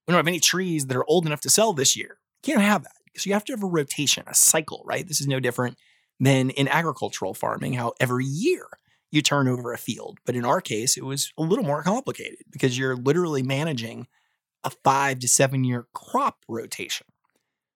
we 0.06 0.12
don't 0.12 0.18
have 0.18 0.28
any 0.28 0.40
trees 0.40 0.86
that 0.86 0.96
are 0.98 1.08
old 1.08 1.24
enough 1.24 1.40
to 1.42 1.50
sell 1.50 1.72
this 1.72 1.96
year. 1.96 2.18
You 2.44 2.52
can't 2.52 2.62
have 2.64 2.82
that. 2.82 2.92
So 3.16 3.28
you 3.28 3.32
have 3.32 3.44
to 3.46 3.54
have 3.54 3.62
a 3.62 3.66
rotation, 3.66 4.24
a 4.26 4.34
cycle, 4.34 4.82
right? 4.84 5.08
This 5.08 5.22
is 5.22 5.26
no 5.26 5.40
different 5.40 5.78
than 6.20 6.50
in 6.50 6.68
agricultural 6.68 7.32
farming, 7.32 7.72
how 7.72 7.94
every 8.00 8.26
year 8.26 8.66
you 9.16 9.22
turn 9.22 9.48
over 9.48 9.72
a 9.72 9.78
field. 9.78 10.18
But 10.24 10.36
in 10.36 10.44
our 10.44 10.60
case, 10.60 10.96
it 10.96 11.04
was 11.04 11.32
a 11.36 11.42
little 11.42 11.64
more 11.64 11.82
complicated 11.82 12.38
because 12.50 12.78
you're 12.78 12.94
literally 12.94 13.42
managing 13.42 14.06
a 14.62 14.70
five 14.70 15.18
to 15.20 15.28
seven 15.28 15.64
year 15.64 15.86
crop 15.92 16.44
rotation. 16.48 17.06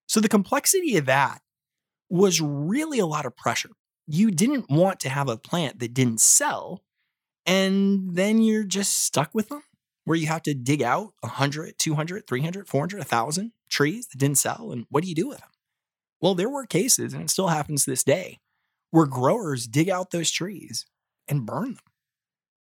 So 0.06 0.20
the 0.20 0.28
complexity 0.28 0.96
of 0.96 1.06
that 1.06 1.40
was 2.08 2.40
really 2.40 2.98
a 2.98 3.06
lot 3.06 3.26
of 3.26 3.36
pressure. 3.36 3.70
You 4.06 4.30
didn't 4.30 4.68
want 4.68 5.00
to 5.00 5.08
have 5.08 5.28
a 5.28 5.36
plant 5.36 5.78
that 5.78 5.94
didn't 5.94 6.20
sell, 6.20 6.82
and 7.46 8.16
then 8.16 8.42
you're 8.42 8.64
just 8.64 9.04
stuck 9.04 9.30
with 9.32 9.48
them 9.48 9.62
where 10.04 10.18
you 10.18 10.26
have 10.26 10.42
to 10.42 10.54
dig 10.54 10.82
out 10.82 11.12
100, 11.20 11.78
200, 11.78 12.26
300, 12.26 12.68
400, 12.68 12.98
1,000 12.98 13.52
trees 13.68 14.08
that 14.08 14.18
didn't 14.18 14.38
sell, 14.38 14.72
and 14.72 14.86
what 14.90 15.04
do 15.04 15.08
you 15.08 15.14
do 15.14 15.28
with 15.28 15.38
them? 15.38 15.48
Well, 16.20 16.34
there 16.34 16.50
were 16.50 16.66
cases, 16.66 17.14
and 17.14 17.22
it 17.22 17.30
still 17.30 17.48
happens 17.48 17.84
to 17.84 17.92
this 17.92 18.02
day, 18.02 18.40
where 18.90 19.06
growers 19.06 19.68
dig 19.68 19.88
out 19.88 20.10
those 20.10 20.30
trees 20.32 20.86
and 21.28 21.46
burn 21.46 21.74
them. 21.74 21.84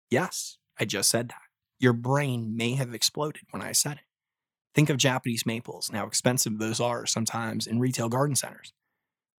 Yes, 0.09 0.57
I 0.79 0.85
just 0.85 1.09
said 1.09 1.29
that. 1.29 1.41
Your 1.79 1.93
brain 1.93 2.55
may 2.55 2.75
have 2.75 2.93
exploded 2.93 3.43
when 3.51 3.61
I 3.61 3.71
said 3.71 3.93
it. 3.93 4.03
Think 4.75 4.89
of 4.89 4.97
Japanese 4.97 5.45
maples 5.45 5.89
and 5.89 5.97
how 5.97 6.07
expensive 6.07 6.57
those 6.57 6.79
are 6.79 7.05
sometimes 7.05 7.67
in 7.67 7.79
retail 7.79 8.09
garden 8.09 8.35
centers. 8.35 8.73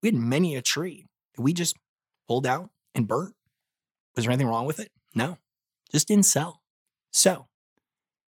We 0.02 0.08
had 0.08 0.14
many 0.14 0.54
a 0.54 0.62
tree 0.62 1.06
that 1.34 1.42
we 1.42 1.52
just 1.52 1.76
pulled 2.28 2.46
out 2.46 2.70
and 2.94 3.08
burnt. 3.08 3.34
Was 4.14 4.24
there 4.24 4.32
anything 4.32 4.48
wrong 4.48 4.66
with 4.66 4.78
it? 4.78 4.92
No, 5.14 5.38
just 5.90 6.08
didn't 6.08 6.26
sell. 6.26 6.60
So, 7.12 7.46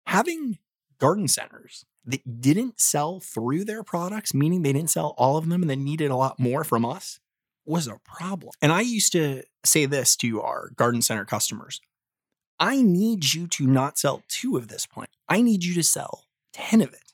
having 0.07 0.59
garden 0.99 1.29
centers 1.29 1.85
that 2.05 2.41
didn't 2.41 2.81
sell 2.81 3.21
through 3.21 3.65
their 3.65 3.83
products, 3.83 4.35
meaning 4.35 4.63
they 4.63 4.73
didn't 4.73 4.91
sell 4.91 5.15
all 5.19 5.37
of 5.37 5.49
them 5.49 5.63
and 5.63 5.71
they 5.71 5.77
needed 5.77 6.11
a 6.11 6.17
lot 6.17 6.41
more 6.41 6.65
from 6.65 6.85
us, 6.85 7.21
was 7.69 7.87
a 7.87 7.99
problem. 8.05 8.53
And 8.63 8.73
I 8.73 8.81
used 8.81 9.13
to 9.13 9.43
say 9.65 9.87
this 9.87 10.17
to 10.17 10.41
our 10.41 10.71
garden 10.77 11.03
center 11.03 11.25
customers 11.25 11.81
I 12.61 12.83
need 12.83 13.35
you 13.35 13.47
to 13.47 13.67
not 13.67 13.99
sell 13.99 14.23
two 14.29 14.57
of 14.57 14.69
this 14.69 14.87
plant, 14.87 15.11
I 15.29 15.43
need 15.43 15.65
you 15.65 15.75
to 15.75 15.83
sell 15.83 16.25
10 16.55 16.81
of 16.81 16.93
it. 16.93 17.13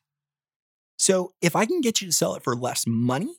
So 0.98 1.32
if 1.42 1.54
I 1.54 1.66
can 1.66 1.80
get 1.80 2.00
you 2.00 2.06
to 2.06 2.12
sell 2.12 2.34
it 2.34 2.42
for 2.42 2.56
less 2.56 2.86
money, 2.86 3.34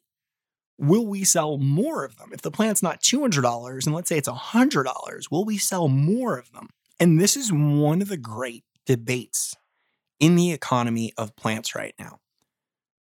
will 0.78 1.06
we 1.06 1.24
sell 1.24 1.58
more 1.58 2.04
of 2.04 2.18
them? 2.18 2.30
If 2.32 2.42
the 2.42 2.52
plant's 2.52 2.84
not 2.84 3.02
$200 3.02 3.86
and 3.86 3.96
let's 3.96 4.10
say 4.10 4.18
it's 4.18 4.30
$100, 4.30 5.32
will 5.32 5.46
we 5.46 5.58
sell 5.58 5.88
more 5.88 6.38
of 6.38 6.52
them? 6.52 6.70
And 7.00 7.20
this 7.20 7.36
is 7.36 7.52
one 7.52 8.02
of 8.02 8.10
the 8.10 8.18
great 8.18 8.64
debates 8.86 9.56
in 10.20 10.36
the 10.36 10.52
economy 10.52 11.12
of 11.18 11.36
plants 11.36 11.76
right 11.76 11.96
now. 12.00 12.20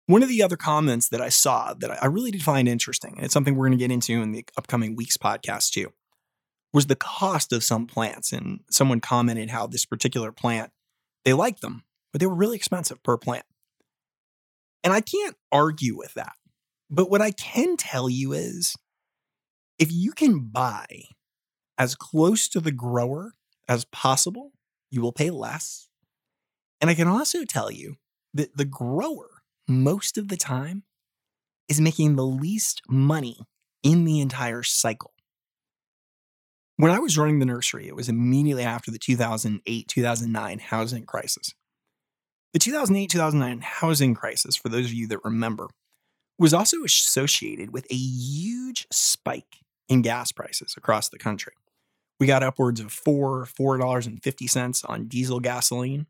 One 0.06 0.22
of 0.22 0.28
the 0.28 0.42
other 0.42 0.56
comments 0.56 1.08
that 1.08 1.22
I 1.22 1.30
saw 1.30 1.72
that 1.74 2.02
I 2.02 2.06
really 2.06 2.30
did 2.30 2.42
find 2.42 2.68
interesting, 2.68 3.14
and 3.16 3.24
it's 3.24 3.32
something 3.32 3.54
we're 3.54 3.68
going 3.68 3.78
to 3.78 3.82
get 3.82 3.90
into 3.90 4.20
in 4.20 4.32
the 4.32 4.44
upcoming 4.56 4.96
week's 4.96 5.16
podcast 5.16 5.70
too, 5.70 5.92
was 6.74 6.86
the 6.86 6.96
cost 6.96 7.52
of 7.52 7.64
some 7.64 7.86
plants. 7.86 8.32
And 8.32 8.60
someone 8.70 9.00
commented 9.00 9.50
how 9.50 9.66
this 9.66 9.86
particular 9.86 10.30
plant, 10.30 10.72
they 11.24 11.32
liked 11.32 11.62
them, 11.62 11.84
but 12.12 12.20
they 12.20 12.26
were 12.26 12.34
really 12.34 12.56
expensive 12.56 13.02
per 13.02 13.16
plant. 13.16 13.46
And 14.82 14.92
I 14.92 15.00
can't 15.00 15.36
argue 15.50 15.96
with 15.96 16.12
that. 16.14 16.34
But 16.90 17.10
what 17.10 17.22
I 17.22 17.30
can 17.30 17.78
tell 17.78 18.10
you 18.10 18.32
is 18.32 18.76
if 19.78 19.90
you 19.90 20.12
can 20.12 20.40
buy 20.40 20.86
as 21.78 21.94
close 21.94 22.46
to 22.48 22.60
the 22.60 22.72
grower 22.72 23.32
as 23.66 23.86
possible, 23.86 24.52
you 24.90 25.00
will 25.00 25.12
pay 25.12 25.30
less. 25.30 25.88
And 26.80 26.90
I 26.90 26.94
can 26.94 27.08
also 27.08 27.44
tell 27.44 27.70
you 27.70 27.96
that 28.34 28.56
the 28.56 28.66
grower, 28.66 29.33
most 29.68 30.18
of 30.18 30.28
the 30.28 30.36
time, 30.36 30.82
is 31.68 31.80
making 31.80 32.16
the 32.16 32.26
least 32.26 32.82
money 32.88 33.38
in 33.82 34.04
the 34.04 34.20
entire 34.20 34.62
cycle. 34.62 35.12
When 36.76 36.90
I 36.90 36.98
was 36.98 37.16
running 37.16 37.38
the 37.38 37.46
nursery, 37.46 37.86
it 37.86 37.94
was 37.94 38.08
immediately 38.08 38.64
after 38.64 38.90
the 38.90 38.98
2008 38.98 39.88
2009 39.88 40.58
housing 40.58 41.06
crisis. 41.06 41.54
The 42.52 42.58
2008 42.58 43.10
2009 43.10 43.60
housing 43.62 44.14
crisis, 44.14 44.56
for 44.56 44.68
those 44.68 44.86
of 44.86 44.92
you 44.92 45.06
that 45.08 45.24
remember, 45.24 45.68
was 46.38 46.52
also 46.52 46.82
associated 46.82 47.72
with 47.72 47.86
a 47.90 47.94
huge 47.94 48.86
spike 48.90 49.58
in 49.88 50.02
gas 50.02 50.32
prices 50.32 50.74
across 50.76 51.08
the 51.08 51.18
country. 51.18 51.52
We 52.18 52.26
got 52.26 52.42
upwards 52.42 52.80
of 52.80 52.92
four, 52.92 53.44
$4.50 53.44 54.88
on 54.88 55.06
diesel 55.06 55.40
gasoline. 55.40 56.06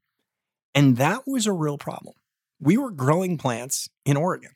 And 0.75 0.97
that 0.97 1.23
was 1.27 1.47
a 1.47 1.53
real 1.53 1.79
problem. 1.79 2.15
We 2.61 2.77
were 2.77 2.91
growing 2.91 3.37
plants 3.37 3.89
in 4.05 4.17
Oregon. 4.17 4.53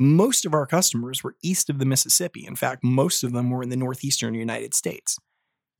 Most 0.00 0.44
of 0.44 0.54
our 0.54 0.66
customers 0.66 1.24
were 1.24 1.36
east 1.42 1.68
of 1.68 1.78
the 1.78 1.84
Mississippi. 1.84 2.46
In 2.46 2.56
fact, 2.56 2.84
most 2.84 3.24
of 3.24 3.32
them 3.32 3.50
were 3.50 3.62
in 3.62 3.68
the 3.68 3.76
northeastern 3.76 4.34
United 4.34 4.74
States. 4.74 5.18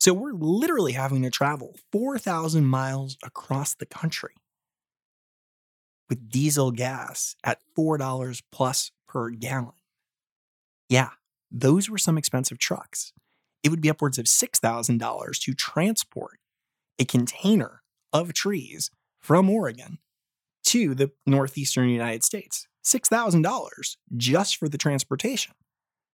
So 0.00 0.12
we're 0.12 0.32
literally 0.32 0.92
having 0.92 1.22
to 1.22 1.30
travel 1.30 1.76
4,000 1.92 2.64
miles 2.64 3.16
across 3.22 3.74
the 3.74 3.86
country 3.86 4.34
with 6.08 6.30
diesel 6.30 6.70
gas 6.70 7.36
at 7.44 7.60
$4 7.76 8.42
plus 8.50 8.92
per 9.06 9.30
gallon. 9.30 9.72
Yeah, 10.88 11.10
those 11.50 11.90
were 11.90 11.98
some 11.98 12.18
expensive 12.18 12.58
trucks. 12.58 13.12
It 13.62 13.70
would 13.70 13.80
be 13.80 13.90
upwards 13.90 14.18
of 14.18 14.26
$6,000 14.26 15.38
to 15.40 15.54
transport 15.54 16.38
a 16.98 17.04
container 17.04 17.82
of 18.12 18.32
trees 18.32 18.90
from 19.18 19.50
Oregon 19.50 19.98
to 20.68 20.94
the 20.94 21.10
northeastern 21.26 21.88
United 21.88 22.24
States. 22.24 22.66
$6,000 22.84 23.96
just 24.16 24.56
for 24.56 24.68
the 24.68 24.78
transportation, 24.78 25.52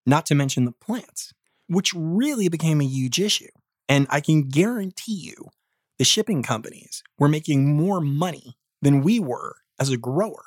not 0.07 0.27
to 0.27 0.35
mention 0.35 0.65
the 0.65 0.73
plants, 0.73 1.33
which 1.69 1.93
really 1.95 2.49
became 2.49 2.81
a 2.81 2.87
huge 2.87 3.21
issue. 3.21 3.51
And 3.89 4.07
I 4.11 4.21
can 4.21 4.49
guarantee 4.49 5.15
you 5.15 5.51
the 5.99 6.05
shipping 6.05 6.43
companies 6.43 7.03
were 7.19 7.29
making 7.29 7.77
more 7.77 8.01
money 8.01 8.57
than 8.83 9.03
we 9.03 9.21
were 9.21 9.57
as 9.79 9.91
a 9.91 9.97
grower 9.97 10.45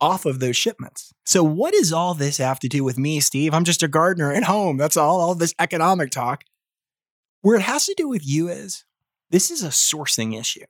off 0.00 0.26
of 0.26 0.40
those 0.40 0.56
shipments. 0.56 1.12
So, 1.24 1.42
what 1.42 1.74
does 1.74 1.92
all 1.92 2.14
this 2.14 2.38
have 2.38 2.60
to 2.60 2.68
do 2.68 2.84
with 2.84 2.98
me, 2.98 3.20
Steve? 3.20 3.52
I'm 3.54 3.64
just 3.64 3.82
a 3.82 3.88
gardener 3.88 4.32
at 4.32 4.44
home. 4.44 4.76
That's 4.76 4.96
all, 4.96 5.20
all 5.20 5.34
this 5.34 5.54
economic 5.58 6.10
talk. 6.10 6.44
Where 7.42 7.56
it 7.56 7.62
has 7.62 7.86
to 7.86 7.94
do 7.96 8.08
with 8.08 8.26
you 8.26 8.48
is 8.48 8.84
this 9.30 9.50
is 9.50 9.62
a 9.62 9.68
sourcing 9.68 10.38
issue. 10.38 10.66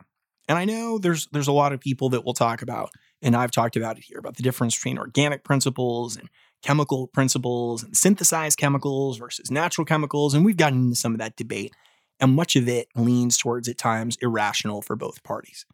And 0.48 0.56
I 0.56 0.64
know 0.64 0.98
there's 0.98 1.28
there's 1.32 1.48
a 1.48 1.52
lot 1.52 1.72
of 1.72 1.80
people 1.80 2.08
that 2.10 2.24
will 2.24 2.34
talk 2.34 2.62
about, 2.62 2.90
and 3.22 3.36
I've 3.36 3.50
talked 3.50 3.76
about 3.76 3.98
it 3.98 4.04
here, 4.04 4.18
about 4.18 4.36
the 4.36 4.42
difference 4.42 4.74
between 4.74 4.98
organic 4.98 5.44
principles 5.44 6.16
and 6.16 6.28
chemical 6.62 7.06
principles 7.06 7.82
and 7.82 7.96
synthesized 7.96 8.58
chemicals 8.58 9.18
versus 9.18 9.50
natural 9.50 9.84
chemicals. 9.84 10.34
And 10.34 10.44
we've 10.44 10.56
gotten 10.56 10.80
into 10.80 10.96
some 10.96 11.12
of 11.12 11.18
that 11.18 11.36
debate. 11.36 11.72
And 12.20 12.34
much 12.34 12.56
of 12.56 12.68
it 12.68 12.88
leans 12.96 13.38
towards 13.38 13.68
at 13.68 13.78
times 13.78 14.16
irrational 14.20 14.82
for 14.82 14.96
both 14.96 15.22
parties. 15.22 15.64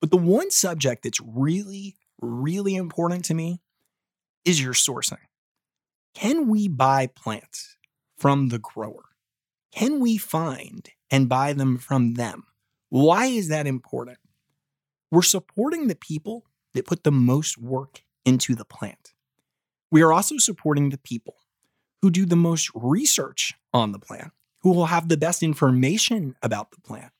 But 0.00 0.10
the 0.10 0.18
one 0.18 0.50
subject 0.50 1.04
that's 1.04 1.20
really, 1.20 1.96
really 2.20 2.74
important 2.74 3.24
to 3.26 3.34
me 3.34 3.62
is 4.44 4.62
your 4.62 4.74
sourcing. 4.74 5.16
Can 6.14 6.48
we 6.48 6.68
buy 6.68 7.06
plants 7.06 7.76
from 8.18 8.48
the 8.48 8.58
grower? 8.58 9.04
Can 9.74 10.00
we 10.00 10.18
find 10.18 10.90
and 11.10 11.28
buy 11.28 11.54
them 11.54 11.78
from 11.78 12.14
them? 12.14 12.44
Why 12.92 13.24
is 13.24 13.48
that 13.48 13.66
important? 13.66 14.18
We're 15.10 15.22
supporting 15.22 15.88
the 15.88 15.94
people 15.94 16.44
that 16.74 16.84
put 16.84 17.04
the 17.04 17.10
most 17.10 17.56
work 17.56 18.02
into 18.26 18.54
the 18.54 18.66
plant. 18.66 19.14
We 19.90 20.02
are 20.02 20.12
also 20.12 20.36
supporting 20.36 20.90
the 20.90 20.98
people 20.98 21.36
who 22.02 22.10
do 22.10 22.26
the 22.26 22.36
most 22.36 22.70
research 22.74 23.54
on 23.72 23.92
the 23.92 23.98
plant, 23.98 24.32
who 24.60 24.74
will 24.74 24.84
have 24.84 25.08
the 25.08 25.16
best 25.16 25.42
information 25.42 26.36
about 26.42 26.72
the 26.72 26.82
plant, 26.82 27.12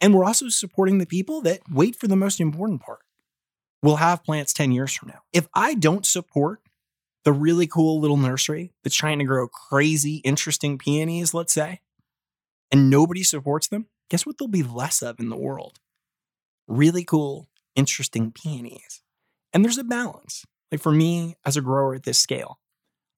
and 0.00 0.12
we're 0.12 0.24
also 0.24 0.48
supporting 0.48 0.98
the 0.98 1.06
people 1.06 1.42
that 1.42 1.60
wait 1.70 1.94
for 1.94 2.08
the 2.08 2.16
most 2.16 2.40
important 2.40 2.82
part. 2.82 3.02
We'll 3.84 3.96
have 3.96 4.24
plants 4.24 4.52
10 4.52 4.72
years 4.72 4.92
from 4.92 5.10
now. 5.10 5.20
If 5.32 5.46
I 5.54 5.74
don't 5.74 6.04
support 6.04 6.60
the 7.22 7.32
really 7.32 7.68
cool 7.68 8.00
little 8.00 8.16
nursery 8.16 8.72
that's 8.82 8.96
trying 8.96 9.20
to 9.20 9.24
grow 9.24 9.46
crazy, 9.46 10.16
interesting 10.24 10.76
peonies, 10.76 11.32
let's 11.32 11.52
say, 11.52 11.82
and 12.72 12.90
nobody 12.90 13.22
supports 13.22 13.68
them, 13.68 13.86
guess 14.10 14.26
what 14.26 14.36
there'll 14.36 14.48
be 14.50 14.62
less 14.62 15.00
of 15.00 15.18
in 15.18 15.30
the 15.30 15.36
world? 15.36 15.78
Really 16.68 17.04
cool, 17.04 17.48
interesting 17.74 18.32
peonies. 18.32 19.02
And 19.52 19.64
there's 19.64 19.78
a 19.78 19.84
balance. 19.84 20.44
Like 20.70 20.80
for 20.80 20.92
me 20.92 21.36
as 21.44 21.56
a 21.56 21.62
grower 21.62 21.94
at 21.94 22.02
this 22.02 22.18
scale, 22.18 22.60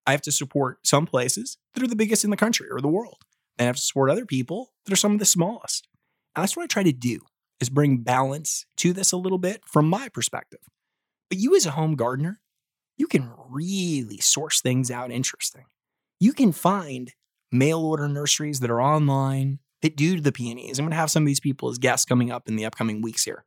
I 0.07 0.13
have 0.13 0.23
to 0.23 0.33
support 0.33 0.87
some 0.87 1.07
places 1.07 1.59
that 1.75 1.83
are 1.83 1.89
the 1.89 1.97
biggest 1.97 2.25
in 2.25 2.31
the 2.31 2.37
country 2.37 2.69
or 2.71 2.81
the 2.81 2.89
world. 2.89 3.19
And 3.59 3.67
I 3.67 3.69
have 3.69 3.77
to 3.77 3.83
support 3.83 4.11
other 4.11 4.27
people 4.27 4.73
that 4.85 4.93
are 4.93 4.97
some 4.97 5.13
of 5.13 5.19
the 5.19 5.25
smallest. 5.25 5.89
And 6.35 6.43
that's 6.43 6.57
what 6.57 6.65
I 6.65 6.67
try 6.67 6.83
to 6.83 6.93
do 6.93 7.21
is 7.61 7.69
bring 7.69 7.99
balance 7.99 8.67
to 8.79 8.93
this 8.93 9.13
a 9.13 9.17
little 9.17 9.39
bit 9.39 9.63
from 9.67 9.89
my 9.89 10.09
perspective. 10.09 10.61
But 11.29 11.39
you 11.39 11.55
as 11.55 11.67
a 11.67 11.73
home 11.73 11.95
gardener, 11.95 12.41
you 12.97 13.07
can 13.07 13.31
really 13.49 14.19
source 14.19 14.61
things 14.61 14.91
out 14.91 15.11
interesting. 15.11 15.65
You 16.19 16.33
can 16.33 16.53
find 16.53 17.13
mail 17.51 17.81
order 17.81 18.09
nurseries 18.09 18.61
that 18.61 18.71
are 18.71 18.83
online 18.83 19.59
that 19.83 19.97
do 19.97 20.17
to 20.17 20.23
the 20.23 20.33
peonies. 20.33 20.79
I'm 20.79 20.85
going 20.85 20.93
to 20.93 20.97
have 20.97 21.11
some 21.11 21.25
of 21.25 21.27
these 21.27 21.41
people 21.41 21.69
as 21.69 21.79
guests 21.79 22.07
coming 22.07 22.31
up 22.31 22.49
in 22.49 22.57
the 22.57 22.65
upcoming 22.65 23.03
weeks 23.03 23.25
here. 23.25 23.45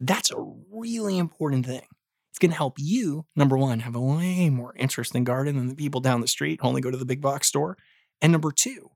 That's 0.00 0.30
a 0.30 0.52
really 0.70 1.18
important 1.18 1.66
thing. 1.66 1.86
It's 2.30 2.38
going 2.38 2.50
to 2.50 2.56
help 2.56 2.74
you, 2.78 3.26
number 3.34 3.56
one, 3.56 3.80
have 3.80 3.96
a 3.96 4.00
way 4.00 4.50
more 4.50 4.74
interesting 4.76 5.24
garden 5.24 5.56
than 5.56 5.68
the 5.68 5.74
people 5.74 6.00
down 6.00 6.20
the 6.20 6.28
street 6.28 6.60
who 6.60 6.68
only 6.68 6.80
go 6.80 6.90
to 6.90 6.96
the 6.96 7.04
big 7.04 7.20
box 7.20 7.48
store. 7.48 7.76
And 8.20 8.32
number 8.32 8.52
two, 8.52 8.90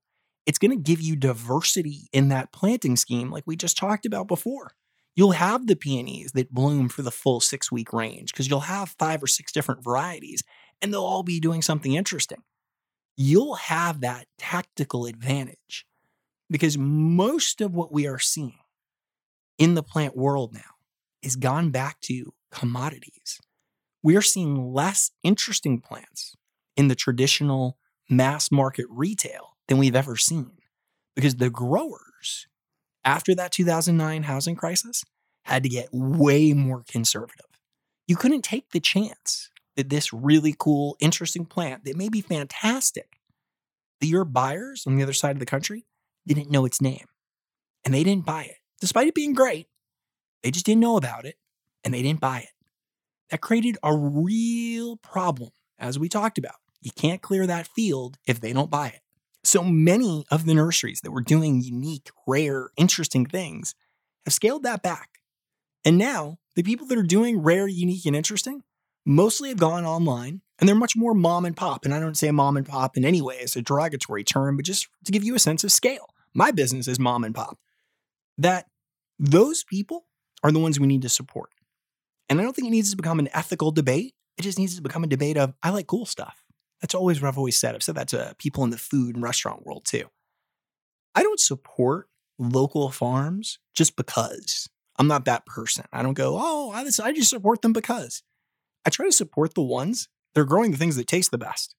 it's 0.47 0.59
going 0.59 0.71
to 0.71 0.83
give 0.83 1.01
you 1.01 1.17
diversity 1.17 2.09
in 2.13 2.29
that 2.29 2.53
planting 2.53 2.97
scheme, 2.97 3.31
like 3.31 3.45
we 3.47 3.57
just 3.57 3.77
talked 3.77 4.07
about 4.07 4.29
before. 4.29 4.73
You'll 5.17 5.33
have 5.33 5.67
the 5.67 5.77
peonies 5.77 6.33
that 6.33 6.53
bloom 6.53 6.89
for 6.89 7.03
the 7.03 7.11
full 7.11 7.41
six 7.41 7.71
week 7.71 7.93
range 7.93 8.33
because 8.33 8.49
you'll 8.49 8.61
have 8.61 8.97
five 8.99 9.23
or 9.23 9.29
six 9.29 9.53
different 9.53 9.83
varieties 9.83 10.43
and 10.83 10.93
they'll 10.93 11.05
all 11.05 11.23
be 11.23 11.39
doing 11.39 11.63
something 11.63 11.95
interesting. 11.95 12.43
You'll 13.17 13.55
have 13.55 14.01
that 14.01 14.27
tactical 14.39 15.07
advantage 15.07 15.87
because 16.55 16.79
most 16.79 17.61
of 17.61 17.75
what 17.75 17.91
we 17.91 18.07
are 18.07 18.21
seeing 18.21 18.61
in 19.59 19.75
the 19.75 19.83
plant 19.83 20.17
world 20.17 20.55
now 20.55 20.61
is 21.21 21.35
gone 21.35 21.73
back 21.73 22.01
to 22.01 22.33
commodities. 22.53 23.41
we're 24.05 24.23
seeing 24.23 24.73
less 24.73 25.11
interesting 25.25 25.81
plants 25.81 26.37
in 26.77 26.87
the 26.87 26.95
traditional 26.95 27.77
mass 28.09 28.53
market 28.53 28.87
retail 28.89 29.57
than 29.67 29.79
we've 29.79 29.97
ever 29.97 30.15
seen 30.15 30.53
because 31.17 31.35
the 31.35 31.51
growers, 31.51 32.47
after 33.05 33.35
that 33.35 33.51
2009 33.51 34.23
housing 34.23 34.55
crisis, 34.55 35.03
had 35.47 35.65
to 35.65 35.69
get 35.69 35.89
way 35.91 36.53
more 36.53 36.85
conservative. 36.87 37.59
You 38.07 38.15
couldn't 38.15 38.43
take 38.43 38.71
the 38.71 38.79
chance 38.79 39.51
that 39.75 39.91
this 39.91 40.13
really 40.13 40.55
cool, 40.57 40.97
interesting 41.01 41.47
plant 41.47 41.85
that 41.85 41.97
may 41.97 42.09
be 42.09 42.21
fantastic, 42.21 43.19
that 44.01 44.07
your 44.07 44.25
buyers 44.25 44.85
on 44.87 44.95
the 44.95 45.03
other 45.03 45.13
side 45.13 45.35
of 45.35 45.41
the 45.41 45.47
country 45.47 45.87
didn't 46.27 46.51
know 46.51 46.65
its 46.65 46.81
name 46.81 47.07
and 47.85 47.93
they 47.93 48.05
didn't 48.05 48.27
buy 48.27 48.45
it, 48.45 48.57
despite 48.81 49.09
it 49.09 49.15
being 49.15 49.35
great. 49.35 49.69
They 50.43 50.51
just 50.51 50.67
didn't 50.67 50.81
know 50.81 50.97
about 50.97 51.25
it 51.25 51.37
and 51.85 51.93
they 51.93 52.03
didn't 52.03 52.21
buy 52.21 52.41
it. 52.41 52.49
That 53.31 53.41
created 53.41 53.79
a 53.83 53.97
real 53.97 54.97
problem, 54.99 55.51
as 55.79 55.99
we 55.99 56.09
talked 56.09 56.39
about. 56.39 56.57
You 56.81 56.91
can't 56.95 57.23
clear 57.23 57.47
that 57.47 57.67
field 57.67 58.19
if 58.27 58.41
they 58.41 58.53
don't 58.53 58.71
buy 58.71 58.89
it. 58.89 59.01
So 59.43 59.63
many 59.63 60.25
of 60.31 60.47
the 60.47 60.55
nurseries 60.55 61.01
that 61.03 61.11
were 61.11 61.23
doing 61.23 61.63
unique, 61.63 62.11
rare, 62.27 62.71
interesting 62.77 63.27
things 63.27 63.75
have 64.25 64.35
scaled 64.35 64.63
that 64.63 64.83
back. 64.83 65.09
And 65.85 65.99
now, 65.99 66.39
the 66.57 66.63
people 66.63 66.87
that 66.87 66.99
are 66.99 67.03
doing 67.03 67.43
rare, 67.43 67.67
unique, 67.67 68.07
and 68.07 68.17
interesting 68.17 68.63
mostly 69.05 69.51
have 69.51 69.59
gone 69.59 69.85
online 69.85 70.41
and 70.59 70.69
they're 70.69 70.77
much 70.77 70.97
more 70.97 71.15
mom 71.15 71.45
and 71.45 71.57
pop. 71.57 71.85
And 71.85 71.93
I 71.93 72.01
don't 72.01 72.17
say 72.17 72.31
mom 72.31 72.57
and 72.57 72.67
pop 72.67 72.97
in 72.97 73.05
any 73.05 73.21
way 73.21 73.41
as 73.41 73.57
a 73.57 73.63
derogatory 73.63 74.25
term, 74.25 74.57
but 74.57 74.65
just 74.65 74.89
to 75.05 75.13
give 75.13 75.25
you 75.25 75.35
a 75.35 75.41
sense 75.41 75.65
of 75.65 75.73
scale. 75.73 76.14
My 76.35 76.51
business 76.51 76.89
is 76.89 76.99
mom 76.99 77.25
and 77.25 77.35
pop. 77.35 77.59
That 78.39 78.67
those 79.19 79.65
people 79.65 80.07
are 80.43 80.51
the 80.51 80.59
ones 80.59 80.81
we 80.81 80.87
need 80.87 81.03
to 81.03 81.09
support. 81.09 81.51
And 82.29 82.41
I 82.41 82.43
don't 82.43 82.55
think 82.55 82.69
it 82.69 82.73
needs 82.73 82.91
to 82.91 82.97
become 82.97 83.19
an 83.19 83.29
ethical 83.33 83.71
debate. 83.71 84.15
It 84.37 84.43
just 84.43 84.59
needs 84.59 84.75
to 84.77 84.83
become 84.83 85.05
a 85.05 85.09
debate 85.09 85.37
of, 85.37 85.55
I 85.63 85.71
like 85.71 85.87
cool 85.87 86.07
stuff. 86.07 86.43
That's 86.81 86.95
always 86.95 87.23
what 87.23 87.29
I've 87.29 87.39
always 87.39 87.59
said. 87.59 87.75
I've 87.75 87.83
said 87.83 87.95
that 87.95 88.09
to 88.09 88.35
people 88.39 88.65
in 88.65 88.71
the 88.71 88.77
food 88.77 89.15
and 89.15 89.23
restaurant 89.23 89.65
world 89.65 89.85
too. 89.85 90.05
I 91.15 91.23
don't 91.23 91.39
support 91.39 92.09
local 92.39 92.91
farms 92.91 93.59
just 93.75 93.95
because. 93.95 94.69
I'm 94.99 95.07
not 95.07 95.25
that 95.25 95.47
person. 95.47 95.85
I 95.93 96.03
don't 96.03 96.15
go, 96.15 96.37
oh, 96.39 96.71
I 96.73 96.85
just 96.85 97.31
support 97.31 97.63
them 97.63 97.73
because. 97.73 98.23
I 98.85 98.91
try 98.91 99.07
to 99.07 99.13
support 99.13 99.55
the 99.55 99.63
ones 99.63 100.09
that 100.35 100.41
are 100.41 100.45
growing 100.45 100.73
the 100.73 100.77
things 100.77 100.97
that 100.97 101.07
taste 101.07 101.31
the 101.31 101.39
best. 101.39 101.75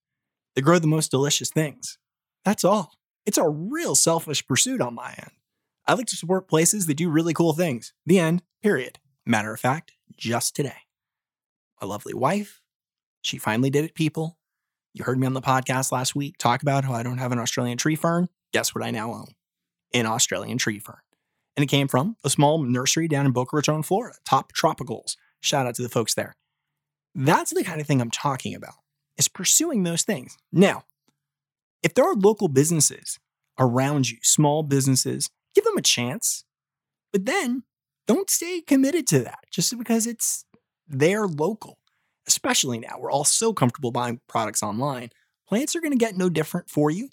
They 0.56 0.62
grow 0.62 0.80
the 0.80 0.88
most 0.88 1.12
delicious 1.12 1.50
things. 1.50 1.98
That's 2.46 2.64
all. 2.64 2.94
It's 3.26 3.38
a 3.38 3.50
real 3.50 3.96
selfish 3.96 4.48
pursuit 4.48 4.82
on 4.82 4.94
my 4.94 5.14
end. 5.18 5.32
I 5.88 5.94
like 5.94 6.08
to 6.08 6.16
support 6.16 6.48
places 6.48 6.86
that 6.86 6.96
do 6.96 7.10
really 7.10 7.34
cool 7.34 7.54
things. 7.54 7.94
The 8.06 8.20
end, 8.20 8.44
period. 8.62 9.00
Matter 9.26 9.54
of 9.54 9.60
fact, 9.60 9.94
just 10.16 10.56
today, 10.56 10.78
my 11.82 11.88
lovely 11.88 12.14
wife, 12.14 12.62
she 13.22 13.38
finally 13.38 13.70
did 13.70 13.86
it, 13.86 13.96
people. 13.96 14.38
You 14.94 15.04
heard 15.04 15.20
me 15.20 15.28
on 15.28 15.34
the 15.34 15.42
podcast 15.42 15.92
last 15.92 16.16
week 16.16 16.38
talk 16.38 16.62
about 16.62 16.86
how 16.86 16.94
I 16.94 17.04
don't 17.04 17.18
have 17.18 17.32
an 17.32 17.40
Australian 17.40 17.78
tree 17.78 17.96
fern. 17.96 18.30
Guess 18.54 18.74
what 18.74 18.84
I 18.84 18.92
now 18.92 19.12
own? 19.12 19.28
An 19.94 20.06
Australian 20.06 20.58
tree 20.58 20.80
fern. 20.80 21.00
And 21.58 21.64
it 21.64 21.68
came 21.68 21.88
from 21.88 22.18
a 22.24 22.30
small 22.30 22.62
nursery 22.62 23.08
down 23.08 23.26
in 23.26 23.32
Boca 23.32 23.56
Raton, 23.56 23.84
Florida, 23.84 24.18
Top 24.26 24.54
Tropicals. 24.54 25.18
Shout 25.40 25.66
out 25.66 25.76
to 25.76 25.82
the 25.82 25.90
folks 25.90 26.14
there. 26.14 26.36
That's 27.14 27.54
the 27.54 27.64
kind 27.64 27.82
of 27.82 27.88
thing 27.88 28.02
I'm 28.02 28.12
talking 28.12 28.56
about, 28.56 28.76
is 29.18 29.28
pursuing 29.28 29.84
those 29.84 30.04
things. 30.04 30.38
Now, 30.52 30.84
if 31.84 31.94
there 31.94 32.06
are 32.06 32.16
local 32.16 32.48
businesses 32.48 33.20
around 33.60 34.10
you, 34.10 34.18
small 34.22 34.64
businesses, 34.64 35.30
give 35.54 35.64
them 35.64 35.78
a 35.78 35.82
chance. 35.82 36.44
But 37.12 37.26
then 37.26 37.64
don't 38.08 38.30
stay 38.30 38.62
committed 38.62 39.08
to 39.08 39.20
that 39.20 39.40
just 39.52 39.78
because 39.78 40.06
it's 40.08 40.46
they're 40.88 41.28
local 41.28 41.80
especially 42.28 42.80
now. 42.80 42.96
We're 43.00 43.12
all 43.12 43.24
so 43.24 43.54
comfortable 43.54 43.92
buying 43.92 44.20
products 44.28 44.64
online. 44.64 45.10
Plants 45.48 45.76
are 45.76 45.82
going 45.82 45.92
to 45.92 45.98
get 45.98 46.18
no 46.18 46.30
different 46.30 46.70
for 46.70 46.90
you. 46.90 47.10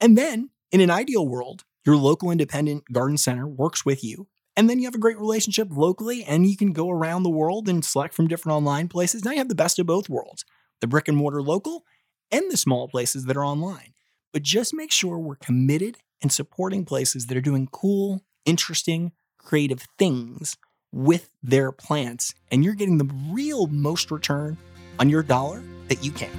And 0.00 0.16
then, 0.16 0.50
in 0.72 0.80
an 0.80 0.90
ideal 0.90 1.26
world, 1.26 1.64
your 1.84 1.96
local 1.96 2.30
independent 2.30 2.84
garden 2.92 3.16
center 3.16 3.46
works 3.46 3.84
with 3.84 4.02
you. 4.02 4.28
And 4.56 4.68
then 4.68 4.78
you 4.78 4.86
have 4.86 4.94
a 4.94 4.98
great 4.98 5.18
relationship 5.18 5.68
locally, 5.70 6.24
and 6.24 6.46
you 6.46 6.56
can 6.56 6.72
go 6.72 6.90
around 6.90 7.22
the 7.22 7.30
world 7.30 7.68
and 7.68 7.84
select 7.84 8.14
from 8.14 8.28
different 8.28 8.56
online 8.56 8.88
places. 8.88 9.24
Now 9.24 9.32
you 9.32 9.38
have 9.38 9.48
the 9.48 9.54
best 9.54 9.78
of 9.78 9.86
both 9.86 10.08
worlds 10.08 10.44
the 10.80 10.86
brick 10.86 11.08
and 11.08 11.16
mortar 11.16 11.42
local 11.42 11.84
and 12.32 12.50
the 12.50 12.56
small 12.56 12.88
places 12.88 13.26
that 13.26 13.36
are 13.36 13.44
online. 13.44 13.94
But 14.32 14.42
just 14.42 14.74
make 14.74 14.92
sure 14.92 15.18
we're 15.18 15.36
committed 15.36 15.98
and 16.22 16.30
supporting 16.32 16.84
places 16.84 17.26
that 17.26 17.36
are 17.36 17.42
doing 17.42 17.68
cool, 17.72 18.22
interesting, 18.44 19.12
creative 19.38 19.86
things 19.98 20.56
with 20.92 21.30
their 21.42 21.72
plants, 21.72 22.34
and 22.50 22.64
you're 22.64 22.74
getting 22.74 22.98
the 22.98 23.10
real 23.30 23.66
most 23.68 24.10
return 24.10 24.56
on 24.98 25.08
your 25.08 25.22
dollar 25.22 25.62
that 25.88 26.04
you 26.04 26.10
can. 26.12 26.30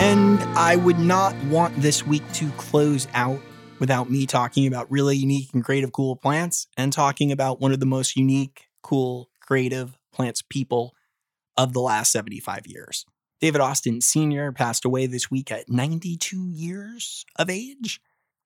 And 0.00 0.40
I 0.56 0.76
would 0.76 0.98
not 0.98 1.36
want 1.44 1.76
this 1.76 2.06
week 2.06 2.22
to 2.32 2.50
close 2.52 3.06
out 3.12 3.40
without 3.80 4.10
me 4.10 4.26
talking 4.26 4.66
about 4.66 4.90
really 4.90 5.16
unique 5.16 5.48
and 5.52 5.64
creative, 5.64 5.90
cool 5.90 6.14
plants 6.14 6.68
and 6.76 6.92
talking 6.92 7.32
about 7.32 7.60
one 7.60 7.72
of 7.72 7.80
the 7.80 7.86
most 7.86 8.14
unique, 8.14 8.68
cool, 8.82 9.30
creative 9.40 9.98
plants 10.12 10.42
people 10.42 10.94
of 11.56 11.72
the 11.72 11.80
last 11.80 12.12
75 12.12 12.66
years. 12.66 13.04
David 13.40 13.60
Austin 13.60 14.02
Sr. 14.02 14.52
passed 14.52 14.84
away 14.84 15.06
this 15.06 15.30
week 15.30 15.50
at 15.50 15.68
92 15.68 16.50
years 16.50 17.24
of 17.36 17.48
age. 17.48 18.00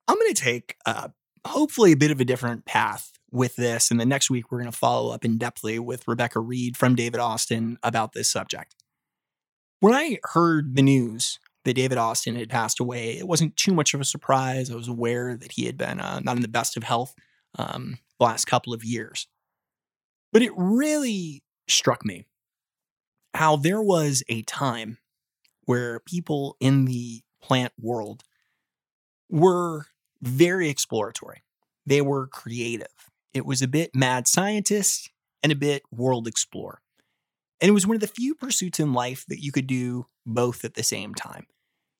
I'm 0.07 0.15
going 0.15 0.33
to 0.33 0.41
take 0.41 0.77
uh, 0.85 1.09
hopefully 1.45 1.91
a 1.91 1.97
bit 1.97 2.11
of 2.11 2.21
a 2.21 2.25
different 2.25 2.65
path 2.65 3.11
with 3.29 3.57
this. 3.57 3.91
And 3.91 3.99
the 3.99 4.05
next 4.05 4.29
week, 4.29 4.51
we're 4.51 4.59
going 4.59 4.71
to 4.71 4.77
follow 4.77 5.11
up 5.11 5.25
in 5.25 5.37
depthly 5.37 5.79
with 5.79 6.07
Rebecca 6.07 6.39
Reed 6.39 6.77
from 6.77 6.95
David 6.95 7.19
Austin 7.19 7.77
about 7.83 8.13
this 8.13 8.31
subject. 8.31 8.73
When 9.81 9.93
I 9.93 10.19
heard 10.23 10.75
the 10.75 10.81
news 10.81 11.39
that 11.65 11.73
David 11.73 11.97
Austin 11.97 12.35
had 12.35 12.49
passed 12.49 12.79
away, 12.79 13.17
it 13.17 13.27
wasn't 13.27 13.57
too 13.57 13.73
much 13.73 13.93
of 13.93 14.01
a 14.01 14.05
surprise. 14.05 14.71
I 14.71 14.75
was 14.75 14.87
aware 14.87 15.35
that 15.35 15.51
he 15.51 15.65
had 15.65 15.77
been 15.77 15.99
uh, 15.99 16.21
not 16.21 16.37
in 16.37 16.41
the 16.41 16.47
best 16.47 16.77
of 16.77 16.83
health 16.83 17.13
um, 17.57 17.97
the 18.19 18.25
last 18.25 18.45
couple 18.45 18.73
of 18.73 18.83
years. 18.83 19.27
But 20.31 20.41
it 20.41 20.51
really 20.55 21.43
struck 21.67 22.05
me 22.05 22.25
how 23.33 23.55
there 23.55 23.81
was 23.81 24.23
a 24.29 24.43
time 24.43 24.99
where 25.65 25.99
people 25.99 26.55
in 26.59 26.85
the 26.85 27.21
plant 27.41 27.73
world 27.79 28.23
were 29.29 29.87
very 30.21 30.69
exploratory. 30.69 31.43
They 31.85 32.01
were 32.01 32.27
creative. 32.27 32.87
It 33.33 33.45
was 33.45 33.61
a 33.61 33.67
bit 33.67 33.95
mad 33.95 34.27
scientist 34.27 35.09
and 35.43 35.51
a 35.51 35.55
bit 35.55 35.83
world 35.91 36.27
explorer. 36.27 36.81
And 37.61 37.69
it 37.69 37.73
was 37.73 37.87
one 37.87 37.95
of 37.95 38.01
the 38.01 38.07
few 38.07 38.35
pursuits 38.35 38.79
in 38.79 38.93
life 38.93 39.25
that 39.27 39.43
you 39.43 39.51
could 39.51 39.67
do 39.67 40.07
both 40.25 40.65
at 40.65 40.75
the 40.75 40.83
same 40.83 41.13
time. 41.15 41.47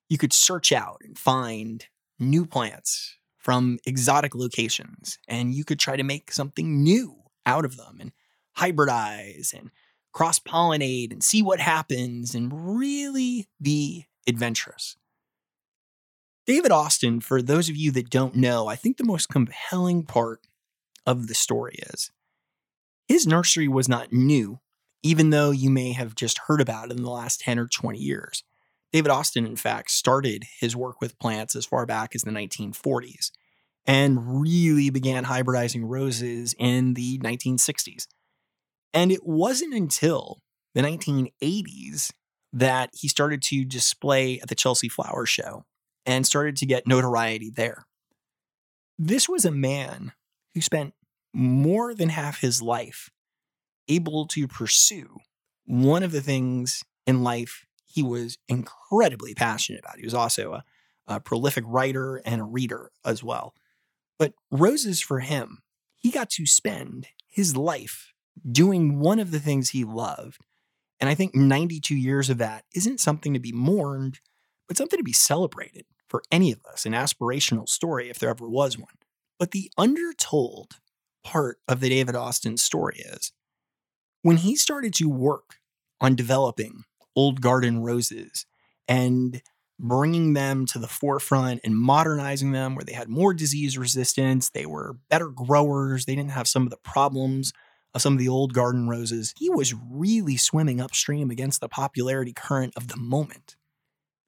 You 0.08 0.18
could 0.18 0.32
search 0.32 0.72
out 0.72 1.00
and 1.04 1.18
find 1.18 1.86
new 2.18 2.46
plants 2.46 3.16
from 3.38 3.78
exotic 3.86 4.34
locations, 4.34 5.18
and 5.28 5.54
you 5.54 5.64
could 5.64 5.78
try 5.78 5.96
to 5.96 6.02
make 6.02 6.32
something 6.32 6.82
new 6.82 7.16
out 7.44 7.64
of 7.64 7.76
them 7.76 7.98
and 8.00 8.12
hybridize 8.58 9.52
and 9.52 9.70
cross 10.12 10.38
pollinate 10.38 11.12
and 11.12 11.22
see 11.22 11.42
what 11.42 11.60
happens 11.60 12.34
and 12.34 12.78
really 12.78 13.46
be 13.60 14.06
adventurous. 14.26 14.96
David 16.46 16.70
Austin, 16.70 17.20
for 17.20 17.42
those 17.42 17.68
of 17.68 17.76
you 17.76 17.90
that 17.92 18.08
don't 18.08 18.36
know, 18.36 18.68
I 18.68 18.76
think 18.76 18.96
the 18.96 19.04
most 19.04 19.28
compelling 19.28 20.04
part 20.04 20.40
of 21.04 21.26
the 21.26 21.34
story 21.34 21.76
is 21.90 22.10
his 23.08 23.26
nursery 23.26 23.68
was 23.68 23.88
not 23.88 24.12
new, 24.12 24.60
even 25.02 25.30
though 25.30 25.50
you 25.50 25.70
may 25.70 25.92
have 25.92 26.14
just 26.14 26.40
heard 26.46 26.60
about 26.60 26.90
it 26.90 26.96
in 26.96 27.02
the 27.02 27.10
last 27.10 27.40
10 27.40 27.58
or 27.58 27.66
20 27.66 27.98
years. 27.98 28.42
David 28.96 29.10
Austin, 29.10 29.44
in 29.44 29.56
fact, 29.56 29.90
started 29.90 30.44
his 30.58 30.74
work 30.74 31.02
with 31.02 31.18
plants 31.18 31.54
as 31.54 31.66
far 31.66 31.84
back 31.84 32.14
as 32.14 32.22
the 32.22 32.30
1940s 32.30 33.30
and 33.84 34.40
really 34.40 34.88
began 34.88 35.26
hybridizing 35.26 35.82
roses 35.84 36.54
in 36.58 36.94
the 36.94 37.18
1960s. 37.18 38.06
And 38.94 39.12
it 39.12 39.26
wasn't 39.26 39.74
until 39.74 40.38
the 40.74 40.80
1980s 40.80 42.10
that 42.54 42.88
he 42.94 43.06
started 43.06 43.42
to 43.42 43.66
display 43.66 44.40
at 44.40 44.48
the 44.48 44.54
Chelsea 44.54 44.88
Flower 44.88 45.26
Show 45.26 45.66
and 46.06 46.24
started 46.24 46.56
to 46.56 46.64
get 46.64 46.86
notoriety 46.86 47.50
there. 47.50 47.84
This 48.98 49.28
was 49.28 49.44
a 49.44 49.50
man 49.50 50.12
who 50.54 50.62
spent 50.62 50.94
more 51.34 51.94
than 51.94 52.08
half 52.08 52.40
his 52.40 52.62
life 52.62 53.10
able 53.88 54.26
to 54.28 54.48
pursue 54.48 55.18
one 55.66 56.02
of 56.02 56.12
the 56.12 56.22
things 56.22 56.82
in 57.06 57.22
life 57.22 57.65
he 57.96 58.02
was 58.02 58.36
incredibly 58.46 59.34
passionate 59.34 59.80
about. 59.80 59.98
He 59.98 60.04
was 60.04 60.12
also 60.12 60.52
a, 60.52 60.64
a 61.08 61.18
prolific 61.18 61.64
writer 61.66 62.16
and 62.26 62.42
a 62.42 62.44
reader 62.44 62.90
as 63.06 63.24
well. 63.24 63.54
But 64.18 64.34
roses 64.50 65.00
for 65.00 65.20
him, 65.20 65.62
he 65.94 66.10
got 66.10 66.28
to 66.30 66.44
spend 66.44 67.06
his 67.26 67.56
life 67.56 68.12
doing 68.52 69.00
one 69.00 69.18
of 69.18 69.30
the 69.30 69.40
things 69.40 69.70
he 69.70 69.82
loved. 69.82 70.42
And 71.00 71.08
I 71.08 71.14
think 71.14 71.34
92 71.34 71.94
years 71.94 72.28
of 72.28 72.36
that 72.36 72.64
isn't 72.74 73.00
something 73.00 73.32
to 73.32 73.40
be 73.40 73.50
mourned, 73.50 74.20
but 74.68 74.76
something 74.76 74.98
to 74.98 75.02
be 75.02 75.14
celebrated 75.14 75.86
for 76.06 76.22
any 76.30 76.52
of 76.52 76.60
us, 76.70 76.84
an 76.84 76.92
aspirational 76.92 77.66
story 77.66 78.10
if 78.10 78.18
there 78.18 78.28
ever 78.28 78.46
was 78.46 78.76
one. 78.76 78.92
But 79.38 79.52
the 79.52 79.70
undertold 79.78 80.80
part 81.24 81.60
of 81.66 81.80
the 81.80 81.88
David 81.88 82.14
Austin 82.14 82.58
story 82.58 82.98
is 82.98 83.32
when 84.20 84.36
he 84.36 84.54
started 84.54 84.92
to 84.96 85.08
work 85.08 85.56
on 85.98 86.14
developing 86.14 86.84
old 87.16 87.40
garden 87.40 87.82
roses 87.82 88.46
and 88.86 89.42
bringing 89.78 90.32
them 90.32 90.64
to 90.66 90.78
the 90.78 90.86
forefront 90.86 91.60
and 91.64 91.76
modernizing 91.76 92.52
them 92.52 92.74
where 92.74 92.84
they 92.84 92.92
had 92.92 93.08
more 93.08 93.34
disease 93.34 93.76
resistance, 93.76 94.50
they 94.50 94.66
were 94.66 94.96
better 95.10 95.28
growers, 95.28 96.04
they 96.04 96.14
didn't 96.14 96.30
have 96.30 96.48
some 96.48 96.62
of 96.62 96.70
the 96.70 96.78
problems 96.78 97.52
of 97.94 98.02
some 98.02 98.12
of 98.12 98.18
the 98.18 98.28
old 98.28 98.52
garden 98.52 98.88
roses. 98.88 99.34
He 99.38 99.50
was 99.50 99.74
really 99.90 100.36
swimming 100.36 100.80
upstream 100.80 101.30
against 101.30 101.60
the 101.60 101.68
popularity 101.68 102.32
current 102.32 102.74
of 102.76 102.88
the 102.88 102.96
moment. 102.96 103.56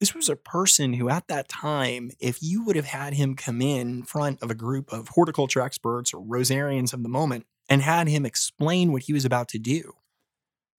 This 0.01 0.14
was 0.14 0.29
a 0.29 0.37
person 0.37 0.94
who, 0.94 1.09
at 1.09 1.27
that 1.29 1.48
time, 1.48 2.12
if 2.20 2.38
you 2.40 2.64
would 2.64 2.77
have 2.77 2.87
had 2.87 3.14
him 3.14 3.35
come 3.35 3.61
in 3.61 4.05
front 4.05 4.42
of 4.42 4.51
a 4.51 4.55
group 4.55 4.92
of 4.92 5.09
horticulture 5.09 5.61
experts 5.61 6.14
or 6.14 6.24
rosarians 6.24 6.92
of 6.92 7.03
the 7.03 7.09
moment 7.09 7.46
and 7.68 7.83
had 7.83 8.09
him 8.09 8.24
explain 8.24 8.92
what 8.92 9.03
he 9.03 9.12
was 9.12 9.24
about 9.24 9.48
to 9.48 9.59
do, 9.59 9.94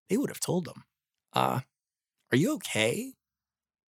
they 0.10 0.18
would 0.18 0.30
have 0.30 0.40
told 0.40 0.68
him, 0.68 0.84
uh, 1.34 1.60
Are 2.32 2.38
you 2.38 2.54
okay? 2.56 3.14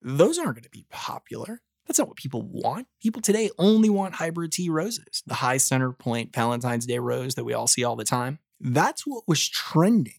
Those 0.02 0.38
aren't 0.38 0.54
going 0.54 0.64
to 0.64 0.70
be 0.70 0.86
popular. 0.90 1.60
That's 1.86 1.98
not 1.98 2.08
what 2.08 2.16
people 2.16 2.42
want. 2.42 2.86
People 3.02 3.20
today 3.20 3.50
only 3.58 3.90
want 3.90 4.14
hybrid 4.14 4.52
tea 4.52 4.70
roses, 4.70 5.22
the 5.26 5.34
high 5.34 5.56
center 5.56 5.92
point 5.92 6.34
Valentine's 6.34 6.86
Day 6.86 6.98
rose 6.98 7.34
that 7.34 7.44
we 7.44 7.52
all 7.52 7.66
see 7.66 7.84
all 7.84 7.96
the 7.96 8.04
time. 8.04 8.38
That's 8.60 9.06
what 9.06 9.24
was 9.26 9.48
trending 9.48 10.14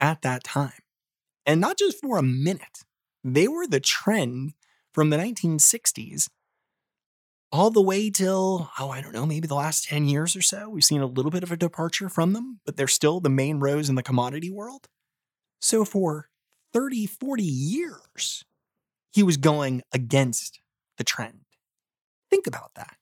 at 0.00 0.22
that 0.22 0.44
time. 0.44 0.72
And 1.44 1.60
not 1.60 1.78
just 1.78 2.00
for 2.00 2.18
a 2.18 2.22
minute. 2.22 2.84
They 3.22 3.48
were 3.48 3.66
the 3.66 3.80
trend 3.80 4.54
from 4.92 5.10
the 5.10 5.16
1960s 5.16 6.28
all 7.52 7.70
the 7.70 7.82
way 7.82 8.10
till, 8.10 8.70
oh, 8.78 8.90
I 8.90 9.00
don't 9.00 9.12
know, 9.12 9.26
maybe 9.26 9.48
the 9.48 9.54
last 9.54 9.84
10 9.84 10.06
years 10.06 10.36
or 10.36 10.42
so. 10.42 10.68
We've 10.68 10.84
seen 10.84 11.00
a 11.00 11.06
little 11.06 11.30
bit 11.30 11.42
of 11.42 11.52
a 11.52 11.56
departure 11.56 12.08
from 12.08 12.32
them, 12.32 12.60
but 12.64 12.76
they're 12.76 12.86
still 12.86 13.20
the 13.20 13.28
main 13.28 13.58
rose 13.58 13.88
in 13.88 13.94
the 13.94 14.02
commodity 14.02 14.50
world. 14.50 14.88
So 15.60 15.84
for 15.84 16.28
30, 16.72 17.06
40 17.06 17.42
years, 17.42 18.44
he 19.12 19.22
was 19.22 19.36
going 19.36 19.82
against 19.92 20.60
the 20.98 21.04
trend. 21.04 21.40
Think 22.30 22.46
about 22.46 22.72
that. 22.74 22.96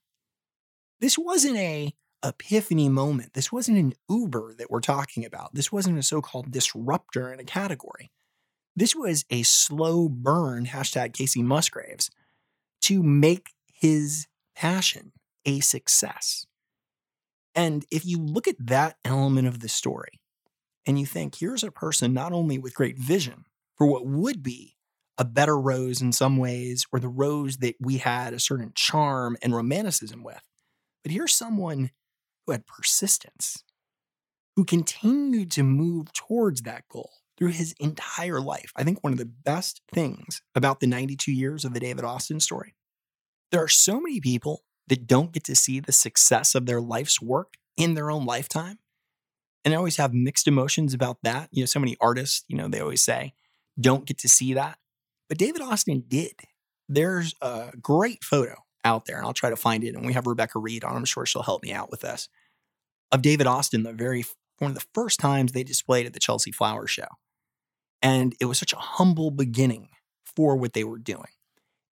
This 1.00 1.18
wasn't 1.18 1.57
a 1.57 1.94
epiphany 2.24 2.88
moment. 2.88 3.35
This 3.35 3.53
wasn't 3.53 3.79
an 3.79 3.92
Uber 4.09 4.55
that 4.55 4.70
we're 4.70 4.81
talking 4.81 5.24
about. 5.24 5.55
This 5.55 5.70
wasn't 5.70 5.98
a 5.98 6.03
so-called 6.03 6.50
disruptor 6.50 7.33
in 7.33 7.40
a 7.40 7.44
category. 7.44 8.11
This 8.77 8.94
was 8.94 9.24
a 9.31 9.42
slow 9.42 10.09
burn, 10.09 10.66
hashtag 10.66 11.12
Kacey 11.12 11.42
Musgraves, 11.42 12.11
to 12.83 13.03
make 13.03 13.50
his 13.72 14.27
passion 14.57 15.12
a 15.44 15.61
success. 15.61 16.46
And 17.55 17.85
if 17.90 18.05
you 18.05 18.18
look 18.18 18.48
at 18.48 18.57
that 18.59 18.96
element 19.05 19.46
of 19.46 19.61
the 19.61 19.68
story 19.68 20.20
and 20.87 20.98
you 20.98 21.07
think, 21.07 21.37
here's 21.37 21.62
a 21.62 21.70
person 21.70 22.12
not 22.12 22.33
only 22.33 22.59
with 22.59 22.74
great 22.74 22.98
vision 22.98 23.44
for 23.77 23.87
what 23.87 24.07
would 24.07 24.43
be 24.43 24.77
a 25.17 25.25
better 25.25 25.59
rose 25.59 26.03
in 26.03 26.13
some 26.13 26.37
ways, 26.37 26.87
or 26.93 26.99
the 26.99 27.09
rose 27.09 27.59
that 27.59 27.77
we 27.81 27.99
had 27.99 28.35
a 28.35 28.41
certain 28.41 28.73
charm 28.75 29.37
and 29.43 29.55
romanticism 29.55 30.25
with, 30.25 30.43
but 31.03 31.13
here's 31.13 31.35
someone 31.35 31.91
who 32.47 32.53
had 32.53 32.67
persistence, 32.67 33.63
who 34.57 34.65
continued 34.65 35.51
to 35.53 35.63
move 35.63 36.13
towards 36.13 36.63
that 36.63 36.89
goal 36.89 37.11
through 37.37 37.49
his 37.49 37.75
entire 37.79 38.41
life. 38.41 38.73
I 38.77 38.85
think 38.85 39.03
one 39.03 39.13
of 39.13 39.19
the 39.19 39.25
best 39.25 39.83
things 39.93 40.43
about 40.55 40.81
the 40.81 40.87
92 40.87 41.33
years 41.33 41.65
of 41.65 41.75
the 41.75 41.81
David 41.81 42.05
Austin 42.05 42.41
story, 42.41 42.75
there 43.53 43.63
are 43.63 43.69
so 43.69 44.01
many 44.01 44.21
people 44.21 44.65
that 44.89 45.07
don't 45.07 45.33
get 45.33 45.45
to 45.45 45.55
see 45.55 45.81
the 45.81 45.93
success 45.93 46.55
of 46.55 46.67
their 46.67 46.81
life's 46.81 47.21
work 47.21 47.55
in 47.77 47.95
their 47.95 48.11
own 48.11 48.25
lifetime. 48.25 48.79
And 49.65 49.73
I 49.73 49.77
always 49.77 49.97
have 49.97 50.13
mixed 50.13 50.47
emotions 50.47 50.93
about 50.93 51.19
that. 51.23 51.49
You 51.51 51.63
know, 51.63 51.67
so 51.67 51.81
many 51.81 51.97
artists, 52.01 52.45
you 52.49 52.57
know, 52.57 52.69
they 52.69 52.81
always 52.81 53.03
say, 53.03 53.33
don't 53.81 54.07
get 54.07 54.19
to 54.19 54.29
see 54.29 54.55
that. 54.55 54.79
But 55.29 55.39
David 55.39 55.63
Austin 55.63 56.05
did. 56.07 56.35
There's 56.89 57.35
a 57.41 57.73
great 57.81 58.23
photo 58.23 58.57
out 58.85 59.07
there, 59.07 59.17
and 59.17 59.27
I'll 59.27 59.33
try 59.33 59.51
to 59.51 59.57
find 59.57 59.83
it. 59.85 59.95
And 59.95 60.07
we 60.07 60.13
have 60.13 60.27
Rebecca 60.27 60.59
Reed 60.59 60.85
on. 60.85 60.97
I'm 60.97 61.05
sure 61.05 61.27
she'll 61.27 61.43
help 61.43 61.63
me 61.63 61.73
out 61.73 61.91
with 61.91 62.01
this. 62.01 62.29
Of 63.11 63.23
David 63.23 63.47
Austin, 63.47 63.83
the 63.83 63.93
very 63.93 64.25
one 64.59 64.71
of 64.71 64.77
the 64.77 64.87
first 64.95 65.19
times 65.19 65.53
they 65.53 65.65
displayed 65.65 66.07
at 66.07 66.13
the 66.13 66.21
Chelsea 66.21 66.53
Flower 66.53 66.87
Show. 66.87 67.07
And 68.03 68.35
it 68.41 68.45
was 68.45 68.59
such 68.59 68.73
a 68.73 68.79
humble 68.79 69.31
beginning 69.31 69.89
for 70.37 70.57
what 70.57 70.75
they 70.75 70.85
were 70.85 70.99
doing. 70.99 71.31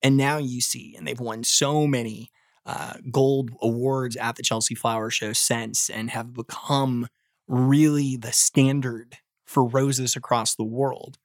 And 0.03 0.16
now 0.16 0.38
you 0.38 0.61
see, 0.61 0.95
and 0.97 1.07
they've 1.07 1.21
won 1.21 1.45
so 1.45 1.87
many 1.87 2.31
uh, 2.66 2.95
gold 3.11 3.51
awards 3.62 4.16
at 4.16 4.37
the 4.37 4.43
Chelsea 4.43 4.75
Flower 4.75 5.11
Show 5.11 5.33
since 5.33 5.88
and 5.88 6.11
have 6.11 6.35
become 6.35 7.07
really 7.47 8.16
the 8.16 8.33
standard 8.33 9.19
for 9.47 9.66
roses 9.66 10.16
across 10.16 10.55
the 10.55 10.64
world. 10.64 11.19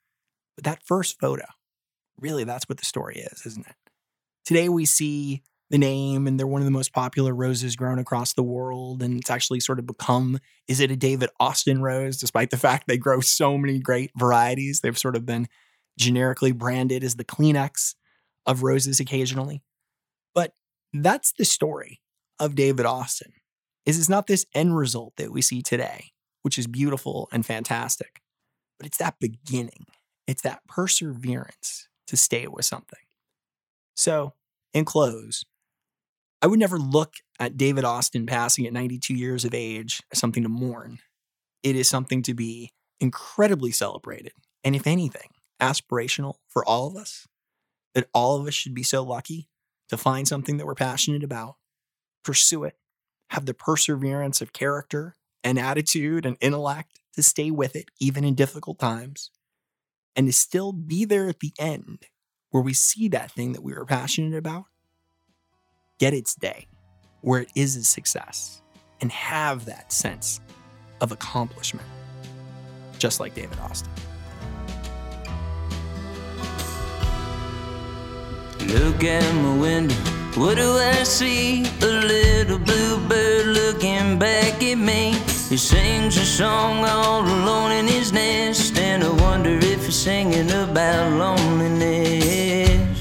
But 0.55 0.63
that 0.65 0.83
first 0.85 1.19
photo, 1.19 1.45
really, 2.19 2.43
that's 2.43 2.67
what 2.69 2.77
the 2.77 2.85
story 2.85 3.17
is, 3.17 3.45
isn't 3.45 3.67
it? 3.67 3.75
Today 4.45 4.69
we 4.69 4.85
see 4.85 5.43
the 5.69 5.77
name 5.77 6.27
and 6.27 6.39
they're 6.39 6.45
one 6.45 6.61
of 6.61 6.65
the 6.65 6.71
most 6.71 6.93
popular 6.93 7.33
roses 7.33 7.75
grown 7.75 7.97
across 7.97 8.33
the 8.33 8.43
world 8.43 9.01
and 9.01 9.19
it's 9.19 9.31
actually 9.31 9.59
sort 9.59 9.79
of 9.79 9.87
become 9.87 10.39
is 10.67 10.79
it 10.79 10.91
a 10.91 10.95
David 10.95 11.29
Austin 11.39 11.81
rose 11.81 12.17
despite 12.17 12.51
the 12.51 12.57
fact 12.57 12.87
they 12.87 12.97
grow 12.97 13.19
so 13.19 13.57
many 13.57 13.79
great 13.79 14.11
varieties? 14.15 14.81
They've 14.81 14.97
sort 14.97 15.15
of 15.15 15.25
been 15.25 15.47
generically 15.97 16.51
branded 16.51 17.03
as 17.03 17.15
the 17.15 17.23
Kleenex 17.23 17.95
of 18.45 18.61
roses 18.61 18.99
occasionally. 18.99 19.63
But 20.35 20.53
that's 20.93 21.33
the 21.33 21.45
story 21.45 22.01
of 22.39 22.55
David 22.55 22.85
Austin 22.85 23.33
is 23.85 23.97
it's 23.97 24.09
not 24.09 24.27
this 24.27 24.45
end 24.53 24.77
result 24.77 25.13
that 25.17 25.31
we 25.31 25.41
see 25.41 25.61
today 25.61 26.11
which 26.41 26.59
is 26.59 26.67
beautiful 26.67 27.27
and 27.31 27.45
fantastic 27.45 28.21
but 28.77 28.85
it's 28.85 28.97
that 28.97 29.15
beginning 29.19 29.85
it's 30.27 30.41
that 30.41 30.65
perseverance 30.67 31.87
to 32.07 32.17
stay 32.17 32.47
with 32.47 32.65
something 32.65 32.99
so 33.95 34.33
in 34.73 34.85
close 34.85 35.45
I 36.41 36.47
would 36.47 36.59
never 36.59 36.77
look 36.77 37.15
at 37.39 37.57
David 37.57 37.85
Austin 37.85 38.27
passing 38.27 38.67
at 38.67 38.73
92 38.73 39.15
years 39.15 39.45
of 39.45 39.55
age 39.55 40.03
as 40.11 40.19
something 40.19 40.43
to 40.43 40.49
mourn. 40.49 40.99
It 41.63 41.75
is 41.75 41.89
something 41.89 42.21
to 42.21 42.35
be 42.35 42.71
incredibly 42.99 43.71
celebrated. 43.71 44.33
And 44.63 44.75
if 44.75 44.85
anything, 44.85 45.29
aspirational 45.59 46.35
for 46.47 46.63
all 46.63 46.87
of 46.87 46.95
us, 46.95 47.27
that 47.95 48.09
all 48.13 48.39
of 48.39 48.47
us 48.47 48.53
should 48.53 48.75
be 48.75 48.83
so 48.83 49.03
lucky 49.03 49.49
to 49.89 49.97
find 49.97 50.27
something 50.27 50.57
that 50.57 50.67
we're 50.67 50.75
passionate 50.75 51.23
about, 51.23 51.55
pursue 52.23 52.63
it, 52.63 52.75
have 53.31 53.47
the 53.47 53.55
perseverance 53.55 54.39
of 54.39 54.53
character 54.53 55.15
and 55.43 55.57
attitude 55.57 56.27
and 56.27 56.37
intellect 56.41 56.99
to 57.15 57.23
stay 57.23 57.49
with 57.49 57.75
it, 57.75 57.89
even 57.99 58.23
in 58.23 58.35
difficult 58.35 58.77
times, 58.77 59.31
and 60.15 60.27
to 60.27 60.33
still 60.33 60.71
be 60.71 61.05
there 61.05 61.27
at 61.27 61.39
the 61.39 61.53
end 61.59 62.05
where 62.51 62.63
we 62.63 62.73
see 62.73 63.07
that 63.09 63.31
thing 63.31 63.53
that 63.53 63.63
we 63.63 63.73
were 63.73 63.85
passionate 63.85 64.37
about 64.37 64.65
get 65.99 66.13
its 66.13 66.35
day 66.35 66.67
where 67.21 67.41
it 67.41 67.49
is 67.55 67.75
a 67.75 67.83
success 67.83 68.61
and 69.01 69.11
have 69.11 69.65
that 69.65 69.91
sense 69.91 70.39
of 71.01 71.11
accomplishment, 71.11 71.87
just 72.97 73.19
like 73.19 73.35
David 73.35 73.59
Austin. 73.59 73.91
Look 78.67 79.03
at 79.03 79.35
my 79.35 79.57
window, 79.57 79.95
what 80.35 80.55
do 80.55 80.71
I 80.77 81.03
see? 81.03 81.65
A 81.81 81.85
little 81.85 82.59
bluebird 82.59 83.47
looking 83.47 84.17
back 84.17 84.61
at 84.63 84.75
me. 84.75 85.13
He 85.55 85.59
sings 85.59 86.17
a 86.17 86.25
song 86.25 86.83
all 86.83 87.21
alone 87.21 87.71
in 87.71 87.87
his 87.87 88.11
nest, 88.11 88.77
and 88.77 89.01
I 89.01 89.09
wonder 89.23 89.51
if 89.51 89.85
he's 89.85 89.95
singing 89.95 90.51
about 90.51 91.13
loneliness. 91.13 92.99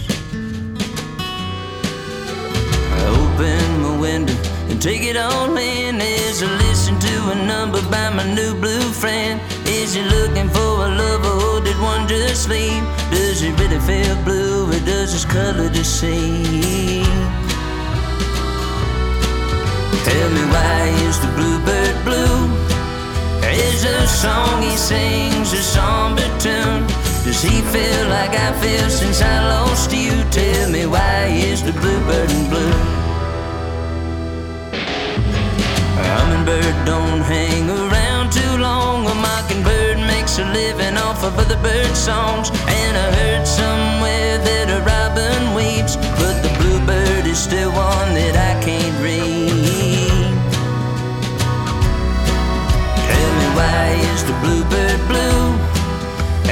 I 2.92 3.06
open 3.18 3.82
my 3.82 3.98
window 3.98 4.36
and 4.68 4.80
take 4.80 5.02
it 5.02 5.16
all 5.16 5.56
in 5.56 6.00
as 6.00 6.44
I 6.44 6.46
listen 6.58 6.96
to 7.00 7.30
a 7.32 7.44
number 7.44 7.82
by 7.90 8.10
my 8.10 8.32
new 8.32 8.54
blue 8.54 8.88
friend. 9.02 9.40
Is 9.66 9.94
he 9.94 10.02
looking 10.02 10.48
for 10.48 10.86
a 10.86 10.90
lover 10.94 11.34
or 11.48 11.60
did 11.60 11.80
one 11.80 12.06
just 12.06 12.48
leave? 12.48 12.84
Does 13.10 13.40
he 13.40 13.50
really 13.50 13.80
feel 13.80 14.14
blue 14.22 14.68
or 14.68 14.80
does 14.86 15.12
his 15.12 15.24
color 15.24 15.68
deceive? 15.70 17.43
Tell 20.14 20.30
me 20.30 20.44
why 20.54 20.80
is 21.08 21.18
the 21.18 21.30
bluebird 21.34 21.96
blue? 22.06 22.38
Is 23.50 23.82
a 23.84 24.06
song 24.06 24.62
he 24.62 24.76
sings 24.76 25.52
a 25.52 25.62
somber 25.74 26.28
tune? 26.38 26.86
Does 27.26 27.42
he 27.42 27.56
feel 27.74 28.04
like 28.16 28.30
I 28.46 28.52
feel 28.62 28.88
since 28.90 29.20
I 29.20 29.36
lost 29.54 29.90
you? 29.92 30.12
Tell 30.30 30.70
me 30.70 30.86
why 30.86 31.34
is 31.50 31.64
the 31.64 31.72
bluebird 31.72 32.30
blue? 32.52 32.76
Hummingbird 35.98 36.76
don't 36.86 37.22
hang 37.34 37.68
around 37.68 38.30
too 38.30 38.54
long. 38.68 39.08
A 39.08 39.14
mockingbird 39.16 39.98
makes 40.12 40.38
a 40.38 40.44
living 40.44 40.96
off 40.96 41.24
of 41.24 41.36
other 41.40 41.60
bird 41.60 41.96
songs. 41.96 42.50
And 42.80 42.94
I 43.04 43.08
heard 43.18 43.46
somewhere 43.48 44.38
that 44.38 44.66
a 44.78 44.80
robin 44.92 45.42
weeps, 45.58 45.96
but 45.96 46.36
the 46.44 46.52
bluebird 46.60 47.26
the 54.26 54.36
bluebird 54.42 55.00
blue? 55.08 55.44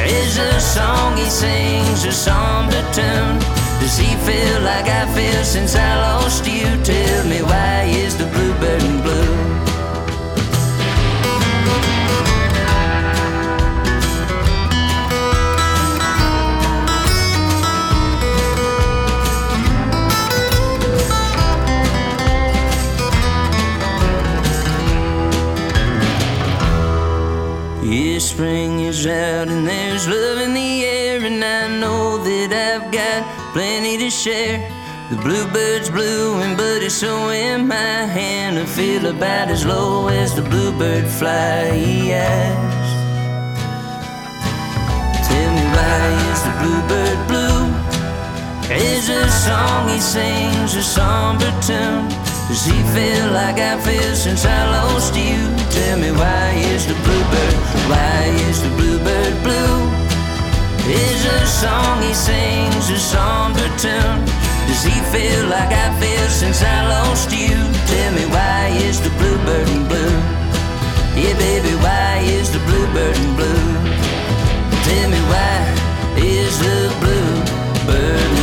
Is 0.05 0.37
the 0.37 0.59
song 0.61 1.17
he 1.17 1.29
sings 1.29 2.05
a 2.05 2.13
somber 2.13 2.83
tune? 2.93 3.39
Does 3.81 3.97
he 3.99 4.15
feel 4.27 4.61
like 4.63 4.87
I 4.87 5.07
feel 5.15 5.45
since 5.45 5.75
I 5.75 5.91
lost 6.07 6.47
you? 6.47 6.69
Tell 6.85 7.25
me 7.27 7.43
why 7.43 7.85
is 7.85 8.17
the 8.17 8.27
blue? 8.27 8.52
Spring 28.33 28.81
is 28.81 29.07
out 29.07 29.49
and 29.49 29.67
there's 29.67 30.09
love 30.09 30.39
in 30.39 30.55
the 30.55 30.85
air, 30.87 31.23
and 31.23 31.45
I 31.45 31.69
know 31.81 32.17
that 32.17 32.51
I've 32.51 32.91
got 32.91 33.21
plenty 33.53 33.99
to 33.99 34.09
share. 34.09 34.59
The 35.11 35.17
bluebird's 35.17 35.91
blue, 35.91 36.41
but 36.57 36.83
it's 36.83 36.95
so 36.95 37.29
in 37.29 37.69
my 37.69 37.99
hand. 38.19 38.59
I 38.59 38.65
feel 38.65 39.05
about 39.07 39.49
as 39.51 39.67
low 39.67 40.09
as 40.09 40.35
the 40.35 40.41
bluebird 40.43 41.07
fly. 41.07 41.73
He 41.77 42.09
Tell 45.29 45.51
me 45.57 45.65
why 45.77 46.01
is 46.33 46.41
the 46.47 46.55
bluebird 46.61 47.21
blue? 47.31 47.63
Is 48.75 49.11
a 49.11 49.29
song 49.31 49.89
he 49.91 50.01
sings 50.01 50.75
a 50.75 50.83
somber 50.83 51.53
tune? 51.61 52.12
Does 52.53 52.67
he 52.67 52.83
feel 52.93 53.33
like 53.33 53.57
I 53.57 53.81
feel 53.81 54.15
since 54.15 54.45
I 54.45 54.61
lost 54.77 55.17
you? 55.17 55.41
Tell 55.73 55.97
me 55.99 56.13
why 56.13 56.53
is 56.53 56.87
the 56.87 56.93
bluebird, 56.93 57.57
why 57.89 58.29
is 58.45 58.61
the 58.61 58.69
bluebird 58.77 59.35
blue? 59.43 59.81
Is 60.85 61.25
a 61.25 61.47
song 61.47 62.03
he 62.03 62.13
sings 62.13 62.91
a 62.91 62.99
somber 62.99 63.69
tune? 63.81 64.21
Does 64.69 64.85
he 64.85 64.93
feel 65.09 65.47
like 65.49 65.73
I 65.73 65.99
feel 65.99 66.29
since 66.29 66.63
I 66.63 66.89
lost 66.89 67.33
you? 67.33 67.57
Tell 67.89 68.13
me 68.13 68.27
why 68.27 68.69
is 68.85 69.01
the 69.01 69.09
bluebird 69.17 69.89
blue? 69.89 70.17
Yeah, 71.17 71.33
baby, 71.41 71.73
why 71.81 72.21
is 72.21 72.53
the 72.53 72.61
bluebird 72.69 73.17
blue? 73.33 73.65
Tell 74.85 75.09
me 75.09 75.21
why 75.33 75.57
is 76.21 76.59
the 76.61 76.93
bluebird 77.01 78.29
blue? 78.29 78.42